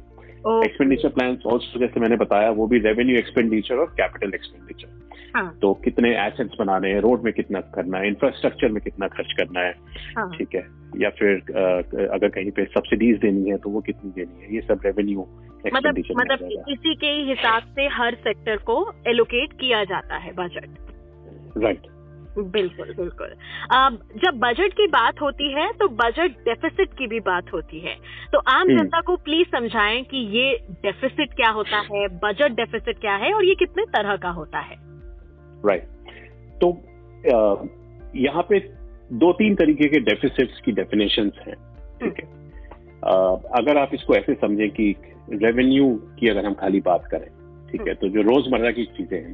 एक्सपेंडिचर 0.48 1.10
प्लान 1.10 1.38
ऑल्सो 1.46 1.80
जैसे 1.80 2.00
मैंने 2.00 2.16
बताया 2.16 2.50
वो 2.52 2.68
भी 2.68 2.80
रेवेन्यू 2.80 3.18
एक्सपेंडिचर 3.18 3.76
और 3.76 3.86
कैपिटल 3.86 4.34
एक्सपेंडिचर 4.34 4.98
हाँ, 5.36 5.58
तो 5.62 5.74
कितने 5.74 6.10
एसेट्स 6.28 6.56
बनाने 6.60 6.92
हैं 6.92 7.00
रोड 7.02 7.24
में 7.24 7.34
कितना 7.34 7.60
करना 7.76 7.98
है 7.98 8.08
इंफ्रास्ट्रक्चर 8.08 8.72
में 8.72 8.82
कितना 8.84 9.08
खर्च 9.08 9.34
करना 9.38 9.60
है 9.60 9.74
हाँ। 10.18 10.30
ठीक 10.38 10.56
है? 10.56 10.66
या 11.02 11.10
फिर 11.10 11.36
अ, 11.36 12.08
अगर 12.14 12.28
कहीं 12.30 12.52
पे 12.52 12.66
सब्सिडीज 12.66 13.20
देनी 13.20 13.50
है 13.50 13.58
तो 13.58 13.70
वो 13.70 13.82
कितनी 13.82 14.12
देनी 14.12 14.44
है? 14.44 14.56
ये 14.56 14.62
सब 14.62 14.82
रेवेन्यू 14.86 15.28
मतलब 15.76 15.98
मतलब 16.16 16.44
इसी 16.70 16.96
के 16.96 17.12
हिसाब 17.30 17.64
से 17.76 17.88
हर 17.88 18.16
सेक्टर 18.16 18.58
को 18.58 18.76
एलोकेट 19.08 19.54
किया 19.54 19.84
जाता 19.84 20.18
है 20.18 20.32
बजट 20.34 21.58
राइट 21.58 21.88
बिल्कुल 22.44 22.94
बिल्कुल। 22.98 23.34
जब 24.22 24.40
बजट 24.40 24.74
की 24.74 24.88
बात 24.88 25.22
होती 25.22 25.52
है 25.54 25.72
तो 25.74 25.88
बजट 25.88 26.32
डेफिसिट 26.46 26.94
की 26.94 27.08
भी 27.08 27.20
बात 27.20 27.54
होती 27.54 27.80
है। 27.80 27.96
तो 28.34 28.40
आम 28.40 28.62
हम्म। 28.62 28.78
जनता 28.78 29.02
को 29.02 29.16
प्लीज़ 29.16 29.48
समझाएँ 29.48 30.04
कि 30.04 30.18
ये 30.38 30.58
डेफिसिट 30.82 31.34
क्या 31.34 31.50
होता 31.50 31.80
है 31.94 32.08
बजट 32.08 32.56
डेफिसिट 32.56 33.00
क्या 33.00 33.16
है 33.16 33.34
और 33.34 33.46
ये 33.46 33.56
कितने 33.56 33.86
तरह 33.86 34.16
का 34.16 34.30
होता 34.30 34.60
है। 34.60 34.76
Right 35.66 35.82
right. 35.82 35.98
तो 36.62 36.68
यहाँ 38.16 38.44
पे 38.44 38.60
दो 39.14 39.32
तीन 39.34 39.56
तरीके 39.56 39.88
के 39.88 40.00
डेफिसिट्स 40.00 40.62
की 40.62 40.72
डेफिनेशंस 40.72 41.34
हैं 41.48 41.56
ठीक 42.00 42.20
है? 42.20 42.26
अगर 43.56 43.78
आप 43.78 43.94
इसको 43.94 44.16
ऐसे 44.16 44.34
समझें 44.34 44.70
कि 44.70 44.96
रेवेन्यू 45.32 45.94
की 46.20 46.30
अगर 46.30 46.46
हम 46.46 46.54
खाली 46.54 46.80
बात 46.80 47.06
करें 47.06 47.28
ठीक 47.72 47.88
है? 47.88 47.94
तो 47.94 48.08
जो 48.08 48.22
रोज़मर्रा 48.22 48.72
की 48.72 48.86
चीज़ें 48.86 49.18
हैं 49.18 49.34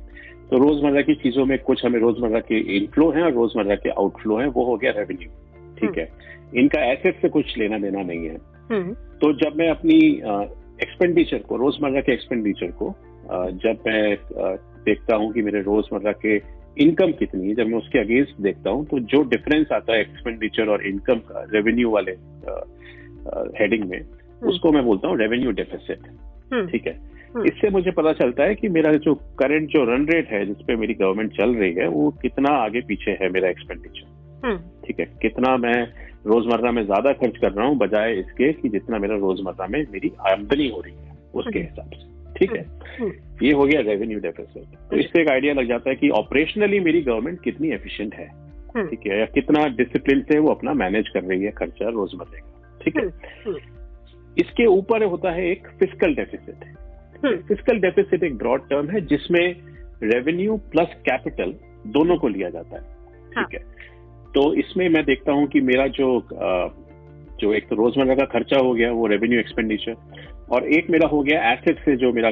तो 0.50 0.58
रोज़मर्रा 0.58 1.02
की 1.02 1.14
चीज़ों 1.16 1.46
में 1.46 1.58
कुछ 1.60 1.86
हमें 1.86 2.00
रोज़मर्रा 2.00 2.40
के 2.40 2.60
इनफ्लो 2.78 3.10
है 3.12 3.24
और 3.24 3.32
रोज़मर्रा 3.34 3.76
के 3.76 3.90
आउटफ्लो 3.90 4.38
है 4.38 4.48
वो 4.48 4.66
हो 4.66 4.76
गया 4.78 4.92
रेवेन्यू 4.92 5.30
ठीक 5.80 5.98
है? 5.98 6.08
इनका 6.60 6.84
एसेट 6.92 7.22
से 7.22 7.30
कुछ 7.30 7.58
लेना 7.58 7.78
देना 7.78 8.02
नहीं 8.02 8.28
है। 8.28 8.36
हम्म, 8.72 8.94
तो 8.94 9.32
जब 9.34 9.56
मैं 9.58 9.70
अपनी 9.70 9.98
एक्सपेंडिचर 10.84 11.38
को 11.38 11.58
रोज़मर्रा 11.58 12.02
के 12.02 12.14
एक्सपेंडिचर 12.14 12.72
को 12.82 12.94
जब 13.64 13.84
मैं 13.88 14.16
देखता 14.86 15.16
हूँ 15.16 15.32
कि 15.34 15.42
मेरे 15.42 15.62
रोज़मर्रा 15.62 16.12
के 16.26 16.36
इनकम 16.84 17.12
कितनी 17.12 17.48
है 17.48 17.56
जब 17.56 17.68
मैं 17.68 17.78
उसके 17.78 18.00
अगेंस्ट 18.00 18.42
देखता 18.42 18.70
हूँ 18.70 18.86
तो 18.86 19.00
जो 19.14 19.22
डिफरेंस 19.30 19.72
आता 19.72 19.94
है 19.94 20.00
एक्सपेंडिचर 20.02 20.70
और 20.70 20.86
इनकम 20.88 21.20
का 21.30 21.46
रेवेन्यू 21.54 21.90
वाले 21.92 22.12
हेडिंग 23.60 23.90
में 23.90 24.00
उसको 24.44 24.72
मैं 24.72 24.84
बोलता 24.86 25.08
हूँ 25.08 25.18
रेवेन्यू 25.18 25.52
डेफिसिट 25.52 26.08
हम्म, 26.54 26.68
ठीक 26.68 26.88
है? 26.88 26.94
हम्म। 26.94 27.15
इससे 27.44 27.70
मुझे 27.70 27.92
पता 27.92 28.12
चलता 28.14 28.44
है 28.44 28.56
कि 28.56 28.70
मेरा 28.70 28.92
जो 29.06 29.14
करंट 29.40 29.70
जो 29.70 29.84
रन 29.86 30.06
रेट 30.08 30.30
है 30.32 30.46
जिसपे 30.46 30.76
मेरी 30.76 30.94
गवर्नमेंट 30.94 31.32
चल 31.38 31.56
रही 31.56 31.74
है 31.74 31.88
वो 31.88 32.10
कितना 32.22 32.50
आगे 32.58 32.82
पीछे 32.88 33.18
है 33.22 33.30
मेरा 33.30 33.50
एक्सपेंडिचर 33.50 34.14
हम्म, 34.46 34.58
ठीक 34.86 35.00
है? 35.00 35.06
कितना 35.22 35.56
मैं 35.58 35.88
रोज़मर्रा 36.26 36.72
में 36.72 36.84
ज़्यादा 36.86 37.12
खर्च 37.14 37.38
कर 37.38 37.52
रहा 37.52 37.66
हूँ 37.68 37.78
बजाय 37.78 38.14
इसके 38.14 38.52
कि 38.54 38.70
जितना 38.70 38.98
मेरा 39.00 39.16
रोज़मर्रा 39.18 39.68
में 39.68 39.80
मेरी 39.92 40.12
आमदनी 40.32 40.68
हो 40.70 40.82
रही 40.82 40.94
है 40.94 41.18
उसके 41.34 41.60
हम्म। 41.60 41.70
हिसाब 41.70 41.90
से। 41.92 42.14
ठीक 42.40 42.56
है? 42.56 42.64
हम्म, 43.00 43.12
ये 43.44 43.52
हो 43.52 43.66
गया 43.66 43.82
रेवेन्यू 43.82 44.20
डेफिसिट 44.20 44.78
तो 44.90 44.98
इससे 44.98 45.22
एक 45.22 45.30
आइडिया 45.30 45.54
लग 45.54 45.68
जाता 45.68 45.90
है 45.90 45.96
कि 45.96 46.10
ऑपरेशनली 46.10 46.80
मेरी 46.80 47.02
गवर्नमेंट 47.02 47.42
कितनी 47.42 47.72
एफिशिएंट 47.72 48.14
है। 48.14 48.28
हम्म, 48.76 48.88
ठीक 48.88 49.08
है? 49.08 49.20
या 49.20 49.26
कितना 49.26 49.66
डिसिप्लिन 49.76 50.22
से 50.22 50.40
वो 50.40 50.50
अपना 50.50 50.74
मैनेज 50.74 51.10
कर 51.10 51.24
रही 51.24 51.44
है 51.44 51.52
खर्चा 51.52 51.90
रोजमर्रे 51.90 52.40
का। 52.40 52.80
ठीक 52.84 52.98
है? 52.98 53.06
हम्म, 53.48 53.58
इसके 54.38 54.66
ऊपर 54.66 55.04
होता 55.04 55.32
है 55.32 55.50
एक 55.52 55.68
फ़िज़िकल 55.80 56.16
डेफिसिट 56.16 56.64
हम्म, 56.64 56.76
फ़िज़िकल 57.22 57.80
डेफिसिट 57.80 58.24
एक 58.24 58.38
ब्रॉड 58.38 58.68
टर्म 58.70 58.90
है 58.90 59.02
जिसमें 59.02 59.46
रेवेन्यू 60.04 60.58
प्लस 60.72 60.94
कैपिटल 61.02 61.54
दोनों 61.88 62.18
को 62.18 62.28
लिया 62.28 62.50
जाता 62.50 62.76
है। 62.76 62.84
हाँ। 63.36 63.44
ठीक 63.44 63.60
है? 63.60 63.74
तो 64.34 64.54
इसमें 64.54 64.88
मैं 64.90 65.04
देखता 65.06 65.32
हूँ 65.32 65.48
कि 65.48 65.62
मेरा 65.62 65.88
जो 65.88 66.08
जो 67.42 67.54
एक 67.54 67.68
तो 67.70 67.76
रोज़मर्रा 67.76 68.16
का 68.16 68.26
खर्चा 68.26 68.58
हो 68.58 68.74
गया 68.74 68.92
वो 68.92 69.08
रेवेन्यू 69.08 69.40
एक्सपेंडिचर 69.40 69.96
और 70.52 70.68
एक 70.68 70.90
मेरा 70.90 71.08
हो 71.08 71.22
गया 71.24 71.52
एसेट 71.52 71.80
से 71.80 71.96
जो 71.96 72.12
मेरा 72.14 72.32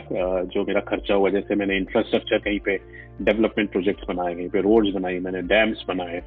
जो 0.53 0.63
मेरा 0.65 0.79
खर्चा 0.79 1.15
हुआ 1.15 1.29
जैसे 1.29 1.55
मैंने 1.55 1.77
इंफ्रास्ट्रक्चर 1.77 2.37
कहीं 2.37 2.59
पे 2.59 2.75
डेवलपमेंट 3.21 3.71
प्रोजेक्ट्स 3.71 4.07
बनाए 4.07 4.35
कहीं 4.35 4.49
पे 4.49 4.61
रोड्स 4.61 4.93
बनाई 4.93 5.19
मैंने 5.19 5.41
डैम्स 5.41 5.83
बनाए। 5.87 6.21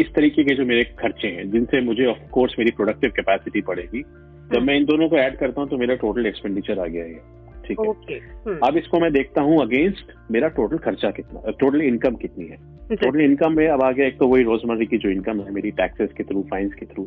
इस 0.00 0.12
तरीके 0.14 0.44
के 0.44 0.54
जो 0.54 0.64
मेरे 0.64 0.82
खर्चे 0.98 1.28
हैं 1.28 1.50
जिनसे 1.50 1.80
मुझे 1.80 2.06
ऑफ़ 2.06 2.28
कोर्स 2.30 2.54
मेरी 2.58 2.70
प्रोडक्टिव 2.70 3.10
कैपेसिटी 3.16 3.60
पड़ेगी 3.60 4.02
जब 4.02 4.56
हम्म। 4.56 4.66
मैं 4.66 4.76
इन 4.76 4.84
दोनों 4.84 5.08
को 5.08 5.16
ऐड 5.16 5.36
करता 5.36 5.60
हूँ 5.60 5.68
तो 5.70 5.78
मेरा 5.78 5.94
टोटल 5.94 6.26
एक्सपेंडिचर 6.26 6.78
आ 6.78 6.86
गया 6.86 7.04
है 7.04 7.41
ठीक 7.66 7.80
है। 7.80 7.86
ओके 7.88 8.14
हम्म, 8.14 8.58
अब 8.66 8.76
इसको 8.76 9.00
मैं 9.00 9.12
देखता 9.12 9.40
हूँ 9.40 9.60
अगेंस्ट 9.62 10.12
मेरा 10.30 10.48
टोटल 10.56 10.78
खर्चा 10.78 11.10
कितना 11.10 11.50
टोटल 11.50 11.80
इनकम 11.82 12.14
कितनी 12.16 12.46
है। 12.46 12.56
टोटल 12.92 13.20
इनकम 13.20 13.56
में 13.56 13.66
अब 13.68 13.82
आ 13.82 13.90
गया 13.92 14.06
एक 14.06 14.18
तो 14.18 14.28
वही 14.28 14.42
रोज़मर्रा 14.42 14.84
की 14.84 14.98
जो 14.98 15.10
इनकम 15.10 15.40
है 15.40 15.52
मेरी 15.52 15.70
टैक्सेस 15.70 16.12
के 16.16 16.24
थ्रू 16.24 16.42
फाइन्स 16.42 16.74
के 16.74 16.86
थ्रू 16.86 17.06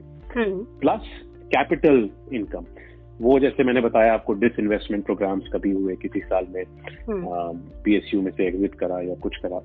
प्लस 0.82 1.10
कैपिटल 1.56 2.10
इनकम 2.34 2.66
वो 3.22 3.38
जैसे 3.40 3.64
मैंने 3.64 3.82
बताया 3.82 4.14
आपको 4.14 4.34
डिस 4.34 4.60
इन्वेस्टमेंट 4.60 5.06
प्रोग्राम्स 5.06 5.44
कभी 5.54 5.72
हुए 5.72 5.96
किसी 5.96 6.20
साल 6.20 6.48
में 6.56 6.64
हम्म, 7.10 7.58
पीएसयू 7.84 8.22
में 8.22 8.32
से 8.32 8.48
एग्जिट 8.48 8.76
करा 8.76 9.00
या 9.02 9.16
कुछ 9.16 9.38
करा। 9.46 9.58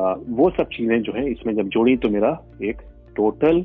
आ, 0.00 0.14
वो 0.28 0.50
सब 0.50 0.68
चीज़ें 0.68 1.02
जो 1.02 1.12
है 1.12 1.30
इसमें 1.30 1.54
जब 1.56 1.68
जोड़ी 1.68 1.96
तो 1.96 2.08
मेरा 2.08 2.30
एक 2.62 2.82
टोटल 3.16 3.64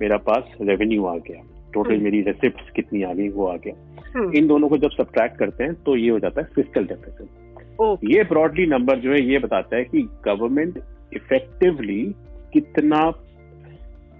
मेरा 0.00 0.16
पास 0.16 0.52
रेवेन्यू 0.60 1.04
आ 1.04 1.16
गया। 1.18 1.42
टोटल 1.74 1.92
हम्म। 1.92 2.04
मेरी 2.04 2.20
रेसिप्ट 2.22 2.70
कितनी 2.76 3.02
आ 3.02 3.12
गई 3.12 3.28
वो 3.28 3.46
आ 3.46 3.56
गया। 3.56 3.97
इन 4.16 4.46
दोनों 4.46 4.68
को 4.68 4.76
जब 4.78 4.90
सब्ट्रैक्ट 4.90 5.38
करते 5.38 5.64
हैं 5.64 5.74
तो 5.74 5.96
ये 5.96 6.10
हो 6.10 6.18
जाता 6.18 6.40
है 6.40 6.46
फ़िज़िकल 6.46 6.84
डेफिसिट 6.84 7.28
ये 8.04 8.24
ब्रॉडली 8.24 8.66
नंबर 8.66 8.98
जो 8.98 9.12
है 9.12 9.22
ये 9.22 9.38
बताता 9.38 9.76
है 9.76 9.84
कि 9.84 10.02
गवर्नमेंट 10.24 10.78
इफेक्टिवली 11.14 12.14
कितना 12.52 13.10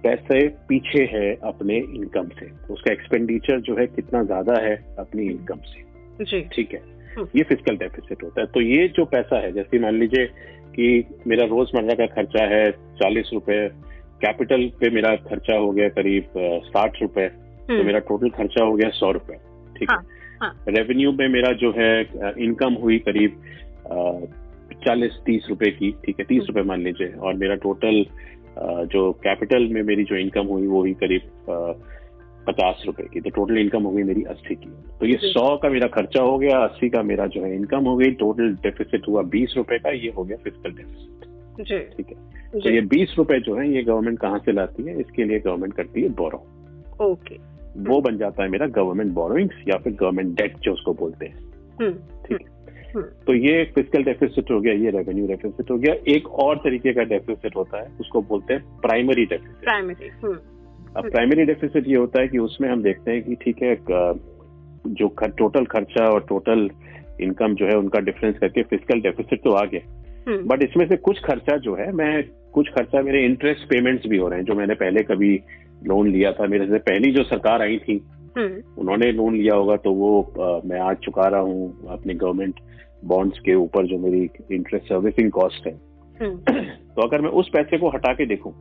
पैसे 0.03 0.47
पीछे 0.47 1.03
है 1.03 1.35
अपने 1.35 1.77
इनकम 1.77 2.27
से. 2.27 2.73
उसका 2.73 2.91
एक्सपेंडिचर 2.91 3.59
जो 3.59 3.75
है 3.75 3.87
कितना 3.87 4.23
ज़्यादा 4.23 4.61
है 4.61 4.95
अपनी 4.99 5.23
इनकम 5.23 5.55
से. 5.55 5.83
जी. 6.25 6.41
ठीक 6.41 6.73
है? 6.73 6.79
हम्म। 7.17 7.27
ये 7.35 7.43
फ़िज़िकल 7.43 7.77
डेफिसिट 7.77 8.23
होता 8.23 8.41
है. 8.41 8.47
तो 8.47 8.61
ये 8.61 8.87
जो 8.87 9.05
पैसा 9.05 9.39
है 9.39 9.51
जैसे 9.51 9.79
मान 9.79 9.99
लीजिए 9.99 10.25
कि 10.75 11.19
मेरा 11.27 11.45
रोज़मर्रा 11.45 11.93
का 11.93 12.05
खर्चा 12.05 12.43
है 12.43 12.71
चालीस 12.71 13.29
रुपए 13.33 13.67
कैपिटल 14.21 14.71
पे 14.79 14.89
मेरा 14.89 15.15
खर्चा 15.15 15.57
हो 15.57 15.71
गया 15.71 15.89
करीब 15.89 16.23
साठ 16.37 17.01
रुपए 17.01 17.27
तो 17.27 17.73
हम्म, 17.73 17.85
मेरा 17.85 17.99
टोटल 17.99 18.29
खर्चा 18.29 18.63
हो 18.63 18.73
गया 18.75 18.89
सौ 18.89 19.11
रुपए. 19.11 19.48
ठीक 19.79 19.91
हाँ, 19.91 20.03
है 20.41 20.73
रेवेन्यू 20.73 21.11
में 21.11 21.27
मेरा 21.29 21.51
जो 21.61 21.71
है 21.77 21.91
इनकम 22.39 22.73
हुई 22.81 22.97
करीब 23.07 23.41
चालीस 24.83 25.19
तीस 25.25 25.45
रुपए 25.49 25.71
की 25.71 25.91
ठीक 26.05 26.19
है 26.19 26.25
तीस 26.25 26.43
रुपए 26.47 26.61
मान 26.63 26.81
लीजिए। 26.81 27.11
और 27.13 27.33
मेरा 27.35 27.55
टोटल 27.63 28.05
जो 28.87 29.11
कैपिटल 29.23 29.67
में 29.73 29.81
मेरी 29.83 30.03
जो 30.03 30.15
इनकम 30.17 30.47
हुई 30.47 30.67
वो 30.67 30.79
हुई 30.79 30.93
करीब 31.01 31.21
पचास 32.47 32.83
रुपए 32.85 33.03
की। 33.03 33.21
तो 33.21 33.29
टोटल 33.29 33.57
इनकम 33.57 33.83
हो 33.83 33.91
गई 33.91 34.03
मेरी 34.03 34.23
अस्सी 34.29 34.55
की। 34.55 34.69
तो 34.99 35.05
ये 35.05 35.17
सौ 35.23 35.55
का 35.57 35.69
मेरा 35.69 35.87
खर्चा 35.89 36.21
हो 36.21 36.37
गया 36.37 36.57
अस्सी 36.59 36.89
का 36.89 37.01
मेरा 37.03 37.25
जो 37.27 37.43
है 37.43 37.55
इनकम 37.55 37.85
हो 37.85 37.95
गई। 37.97 38.11
टोटल 38.21 38.53
डेफिसिट 38.63 39.07
हुआ 39.07 39.21
बीस 39.35 39.53
रुपए 39.57 39.77
का 39.79 39.89
ये 39.91 40.11
हो 40.17 40.23
गया 40.23 40.37
फ़िज़िकल 40.37 40.71
डेफिसिट 40.71 41.95
ठीक 41.97 42.07
है। 42.09 42.59
तो 42.59 42.69
ये 42.69 42.81
बीस 42.91 43.13
रुपए 43.17 43.39
जो 43.39 43.55
है 43.55 43.69
ये 43.69 43.81
गवर्नमेंट 43.83 44.19
कहाँ 44.19 44.39
से 44.39 44.51
लाती 44.51 44.83
है? 44.83 44.99
इसके 44.99 45.23
लिए 45.23 45.39
गवर्नमेंट 45.39 45.73
करती 45.73 46.01
है 46.01 46.09
बोरो 46.15 46.45
ओके। 47.01 47.35
वो 47.77 47.99
बन 48.01 48.17
जाता 48.17 48.43
है 48.43 48.49
मेरा 48.49 48.67
गवर्नमेंट 48.75 49.11
बोरोइंग्स 49.13 49.63
या 49.67 49.77
फिर 49.77 49.93
गवर्नमेंट 49.93 50.35
डेट 50.37 50.57
जो 50.63 50.73
उसको 50.73 50.93
बोलते 50.93 51.25
हैं। 51.25 51.37
हम्म, 51.81 51.91
ठीक 52.25 52.47
हम्म, 52.95 53.03
तो 53.27 53.33
ये 53.33 53.63
फ़िज़िकल 53.65 54.03
डेफिसिट 54.03 54.51
हो 54.51 54.59
गया 54.61 54.73
ये 54.73 54.89
रेवेन्यू 54.91 55.27
डेफिसिट 55.27 55.71
हो 55.71 55.77
गया। 55.77 55.93
एक 56.07 56.27
और 56.43 56.57
तरीके 56.57 56.93
का 56.93 57.03
डेफिसिट 57.05 57.55
होता 57.55 57.81
है 57.81 57.91
उसको 57.99 58.21
बोलते 58.29 58.53
हैं 58.53 58.79
प्राइमरी 58.81 59.25
डेफिसिट 59.25 59.63
प्राइमरी 59.63 60.09
हम्म, 60.23 60.37
अब 60.97 61.09
प्राइमरी 61.11 61.45
डेफिसिट 61.45 61.87
ये 61.87 61.95
होता 61.95 62.21
है 62.21 62.27
कि 62.27 62.37
उसमें 62.39 62.69
हम 62.69 62.81
देखते 62.83 63.11
हैं 63.11 63.23
कि 63.23 63.35
ठीक 63.35 63.61
है 63.63 63.75
जो 64.85 65.07
खर, 65.09 65.29
टोटल 65.29 65.65
खर्चा 65.65 66.09
और 66.09 66.25
टोटल 66.29 66.69
इनकम 67.21 67.55
जो 67.55 67.65
है 67.65 67.77
उनका 67.77 67.99
डिफरेंस 67.99 68.37
करके 68.37 68.63
फ़िज़िकल 68.63 69.01
डेफिसिट 69.01 69.43
तो 69.43 69.51
आ 69.51 69.63
गया। 69.65 69.81
हम्म, 70.27 70.47
बट 70.47 70.63
इसमें 70.63 70.87
से 70.87 70.95
कुछ 70.97 71.19
खर्चा 71.19 71.57
जो 71.57 71.75
है 71.75 71.91
मैं 71.91 72.23
कुछ 72.53 72.69
खर्चा 72.69 73.01
मेरे 73.01 73.23
इंटरेस्ट 73.25 73.69
पेमेंट्स 73.69 74.07
भी 74.07 74.17
हो 74.17 74.27
रहे 74.27 74.39
हैं 74.39 74.45
जो 74.45 74.55
मैंने 74.55 74.73
पहले 74.75 75.03
कभी 75.03 75.35
लोन 75.87 76.11
लिया 76.11 76.31
था 76.31 76.47
मेरे 76.47 76.65
से। 76.67 76.77
पहली 76.77 77.11
जो 77.11 77.23
सरकार 77.23 77.61
आई 77.61 77.77
थी 77.77 78.01
हम्म, 78.37 78.61
उन्होंने 78.77 79.11
लोन 79.11 79.35
लिया 79.35 79.55
होगा 79.55 79.75
तो 79.77 79.93
वो 79.93 80.21
अ, 80.21 80.61
मैं 80.65 80.79
आज 80.79 80.97
चुका 80.97 81.27
रहा 81.27 81.39
हूँ 81.41 81.87
अपने 81.89 82.13
गवर्नमेंट 82.13 82.59
बॉन्ड्स 83.05 83.39
के 83.39 83.55
ऊपर 83.55 83.85
जो 83.87 83.97
मेरी 83.97 84.21
इंटरेस्ट 84.51 84.85
सर्विसिंग 84.85 85.31
कॉस्ट 85.31 85.67
है। 85.67 85.73
हम्म, 86.19 86.37
तो 86.95 87.01
अगर 87.01 87.21
मैं 87.21 87.29
उस 87.41 87.49
पैसे 87.53 87.77
को 87.77 87.89
हटा 87.89 88.13
के 88.13 88.25
देखूँ 88.25 88.53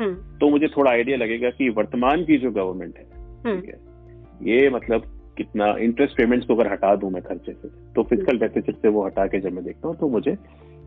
हम्म, 0.00 0.14
तो 0.38 0.50
मुझे 0.50 0.66
थोड़ा 0.66 0.90
आइडिया 0.90 1.16
लगेगा 1.16 1.50
कि 1.50 1.68
वर्तमान 1.68 2.24
की 2.24 2.38
जो 2.38 2.50
गवर्नमेंट 2.50 2.96
है 2.98 3.04
ठीक 3.42 3.68
है 3.68 4.54
ये 4.54 4.70
मतलब 4.70 5.12
कितना 5.36 5.66
इंटरेस्ट 5.80 6.16
पेमेंट्स 6.16 6.46
को 6.46 6.54
अगर 6.54 6.72
हटा 6.72 6.94
दूँ 6.96 7.10
मैं 7.10 7.22
खर्चे 7.22 7.52
से 7.52 7.68
तो 7.94 8.02
फ़िज़िकल 8.02 8.38
डेफिसिट 8.38 8.76
से 8.76 8.88
वो 8.88 9.04
हटा 9.06 9.26
के 9.26 9.40
जब 9.40 9.52
मैं 9.52 9.64
देखता 9.64 9.88
हूँ 9.88 9.96
तो 9.96 10.08
मुझे 10.08 10.36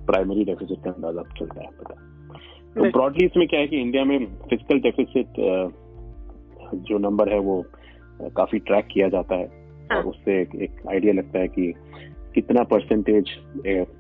प्राइमरी 0.08 0.44
डेफिसिट 0.46 0.84
का 0.84 0.92
अंदाज़ा 0.92 1.24
चलता 1.40 1.62
है 1.62 1.68
पता। 1.80 1.96
तो 2.76 2.90
ब्रॉडली 2.92 3.26
इसमें 3.26 3.48
क्या 3.48 3.60
है 3.60 3.68
कि 3.68 3.82
इंडिया 3.82 4.04
में 4.06 4.18
फ़िज़िकल 4.50 4.80
डेफिसिट 4.80 5.40
जो 6.88 6.98
नंबर 7.00 7.34
है 7.34 7.40
वो 7.40 7.64
काफ़ी 8.38 8.60
ट्रैक 8.60 8.88
किया 8.92 9.08
जाता 9.10 9.36
है। 9.36 9.48
हाँ। 9.92 9.98
और 9.98 10.06
उससे 10.06 10.40
एक, 10.42 10.72
आइडिया 10.90 11.14
लगता 11.14 11.40
है 11.40 11.48
कि 11.48 11.74
कितना 12.36 12.64
परसेंटेज 12.72 13.30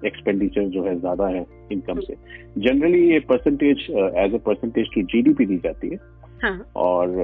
एक्सपेंडिचर 0.05 0.65
जो 0.69 0.83
है 0.83 0.99
ज़्यादा 0.99 1.27
है 1.27 1.45
इनकम 1.71 1.99
से। 1.99 2.15
जनरली 2.57 3.01
ये 3.09 3.19
percentage 3.29 3.85
as 3.91 4.33
a 4.33 4.38
percentage 4.45 4.93
to 4.95 5.01
GDP 5.03 5.45
दी 5.45 5.57
जाती 5.57 5.89
है। 5.89 5.97
हाँ। 6.43 6.71
और 6.77 7.15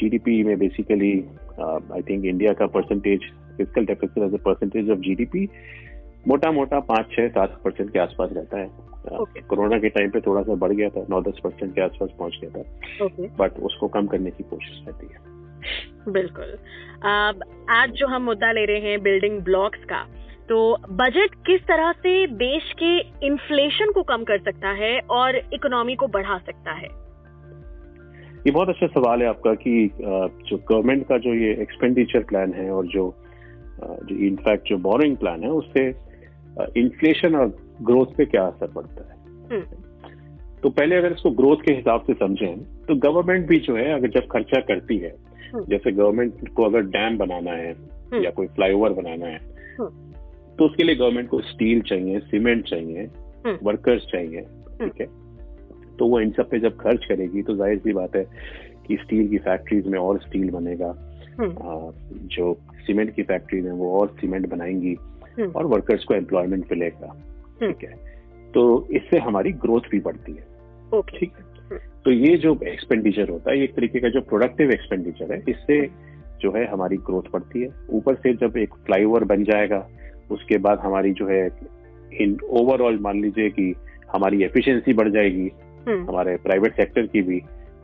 जीडीपी 0.00 0.42
में 0.44 0.58
बेसिकली 0.58 1.12
आई 1.60 2.02
थिंक 2.10 2.24
इंडिया 2.24 2.52
का 2.52 2.66
percentage 2.76 3.20
physical 3.56 3.86
deficit 3.86 4.24
as 4.24 4.34
a 4.34 4.42
percentage 4.44 4.90
of 4.90 4.98
GDP 4.98 5.46
मोटा 6.28 6.50
मोटा 6.52 6.80
पाँच 6.88 7.10
छह 7.12 7.28
सात 7.28 7.60
परसेंट 7.64 7.92
के 7.92 7.98
आसपास 7.98 8.30
रहता 8.32 8.58
है। 8.58 8.68
Okay. 9.18 9.42
कोरोना 9.46 9.78
के 9.78 9.88
टाइम 9.88 10.10
पे 10.10 10.20
थोड़ा 10.20 10.42
सा 10.42 10.54
बढ़ 10.56 10.72
गया 10.72 10.88
था 10.88 11.04
नौ 11.10 11.20
दस 11.22 11.38
परसेंट 11.44 11.74
के 11.74 11.80
आसपास 11.80 12.10
पहुँच 12.18 12.38
गया 12.42 12.50
था। 12.52 13.04
ओके। 13.04 13.28
बट 13.36 13.58
उसको 13.62 13.88
कम 13.88 14.06
करने 14.06 14.30
की 14.30 14.44
कोशिश 14.44 14.82
रहती 14.88 15.06
है। 15.06 16.12
बिल्कुल। 16.12 16.56
आज 17.70 17.90
जो 17.90 18.06
हम 18.06 18.22
मुद्दा 18.22 18.50
ले 18.52 18.64
रहे 18.64 18.80
हैं 18.80 19.02
बिल्डिंग 19.02 19.40
ब्लॉक्स 19.42 19.84
का 19.84 20.02
तो 20.48 20.58
बजट 20.90 21.34
किस 21.46 21.62
तरह 21.62 21.92
से 21.92 22.26
देश 22.26 22.72
के 22.72 22.98
इन्फ्लेशन 23.26 23.90
को 23.92 24.02
कम 24.02 24.24
कर 24.24 24.38
सकता 24.38 24.68
है 24.74 24.98
और 25.10 25.36
इकोनॉमी 25.52 25.94
को 25.94 26.06
बढ़ा 26.06 26.38
सकता 26.38 26.72
है? 26.72 26.88
ये 28.46 28.50
बहुत 28.50 28.68
अच्छा 28.68 28.86
सवाल 28.86 29.22
है 29.22 29.28
आपका 29.28 29.54
कि 29.54 29.72
जो 30.00 30.56
गवर्नमेंट 30.68 31.06
का 31.06 31.18
जो 31.18 31.34
ये 31.34 31.50
एक्सपेंडिचर 31.62 32.22
प्लान 32.24 32.52
है 32.52 32.70
और 32.70 32.86
जो 32.86 33.04
जो 33.80 34.16
इनफैक्ट 34.26 34.68
जो 34.68 34.76
बोरिंग 34.78 35.16
प्लान 35.16 35.42
है 35.42 35.50
उससे 35.52 35.82
इन्फ्लेशन 36.76 37.34
और 37.34 37.56
ग्रोथ 37.82 38.06
पे 38.16 38.24
क्या 38.24 38.42
असर 38.42 38.66
पड़ता 38.66 39.08
है 39.10 39.16
हम्म, 39.50 39.62
तो 40.62 40.70
पहले 40.70 40.96
अगर 40.96 41.12
इसको 41.12 41.30
ग्रोथ 41.30 41.56
के 41.56 41.74
हिसाब 41.74 42.04
से 42.06 42.14
समझें 42.14 42.62
तो 42.84 42.94
गवर्नमेंट 42.96 43.46
भी 43.48 43.58
जो 43.58 43.76
है 43.76 43.92
अगर 43.92 44.10
जब 44.10 44.26
खर्चा 44.26 44.60
करती 44.60 44.98
है 44.98 45.14
हम्म। 45.54 45.64
जैसे 45.64 45.92
गवर्नमेंट 45.92 46.48
को 46.48 46.64
अगर 46.64 46.80
डैम 46.80 47.18
बनाना 47.18 47.50
है 47.50 47.72
हम्म। 47.72 48.22
या 48.24 48.30
कोई 48.30 48.46
फ्लाईओवर 48.46 48.92
बनाना 48.92 49.26
है। 49.26 49.38
तो 50.58 50.64
उसके 50.64 50.84
लिए 50.84 50.94
गवर्नमेंट 50.94 51.28
को 51.28 51.40
स्टील 51.40 51.80
चाहिए 51.80 52.20
सीमेंट 52.20 52.64
चाहिए। 52.64 53.06
वर्कर्स 53.62 54.06
चाहिए 54.12 54.40
ठीक 54.80 55.00
है 55.00 55.06
तो 55.96 56.06
वो 56.06 56.20
इन 56.20 56.30
सब 56.30 56.48
पे 56.50 56.58
जब 56.58 56.76
खर्च 56.76 57.04
करेगी 57.04 57.42
तो 57.42 57.54
ज़ाहिर 57.56 57.78
सी 57.78 57.92
बात 57.92 58.16
है 58.16 58.24
कि 58.86 58.96
स्टील 58.96 59.28
की 59.28 59.38
फैक्ट्रीज 59.38 59.86
में 59.86 59.98
और 59.98 60.18
स्टील 60.18 60.50
बनेगा 60.50 60.94
जो 61.40 62.52
सीमेंट 62.86 63.14
की 63.14 63.22
फैक्ट्री 63.22 63.60
में 63.62 63.70
वो 63.72 63.90
और 64.00 64.08
सीमेंट 64.20 64.48
बनाएँगी। 64.48 64.96
और 65.46 65.66
वर्कर्स 65.66 66.04
को 66.04 66.14
एम्प्लॉयमेंट 66.14 66.64
मिलेगा 66.72 67.24
हम्म। 67.62 67.72
ठीक 67.72 67.90
है? 67.90 67.96
तो 68.54 68.88
इससे 68.90 69.18
हमारी 69.18 69.52
ग्रोथ 69.52 69.80
भी 69.90 70.00
बढ़ती 70.00 70.32
है। 70.32 70.46
ओके। 70.98 71.18
ठीक 71.18 71.32
है? 71.38 71.78
तो 72.04 72.10
ये 72.10 72.36
जो 72.36 72.58
एक्सपेंडिचर 72.66 73.28
होता 73.28 73.50
है 73.50 73.62
एक 73.62 73.74
तरीके 73.74 74.00
का 74.00 74.08
जो 74.08 74.20
प्रोडक्टिव 74.20 74.70
एक्सपेंडिचर 74.70 75.32
है 75.32 75.42
इससे 75.48 75.86
जो 76.40 76.52
है 76.52 76.66
हमारी 76.66 76.96
ग्रोथ 76.96 77.22
बढ़ती 77.32 77.62
है। 77.62 77.68
ऊपर 77.90 78.14
से 78.14 78.34
जब 78.34 78.56
एक 78.56 78.74
फ्लाईओवर 78.74 79.24
बन 79.24 79.44
जाएगा 79.44 79.88
उसके 80.30 80.58
बाद 80.58 80.78
हमारी 80.78 81.12
जो 81.12 81.26
है 81.26 81.46
इन 82.20 82.38
ओवरऑल 82.50 82.98
मान 82.98 83.20
लीजिए 83.20 83.50
कि 83.50 83.74
हमारी 84.14 84.42
एफिशिएंसी 84.44 84.92
बढ़ 84.92 85.08
जाएगी 85.08 85.50
हम्म, 85.88 86.08
हमारे 86.08 86.36
प्राइवेट 86.36 86.76
सेक्टर 86.76 87.06
की 87.06 87.22
भी 87.22 87.40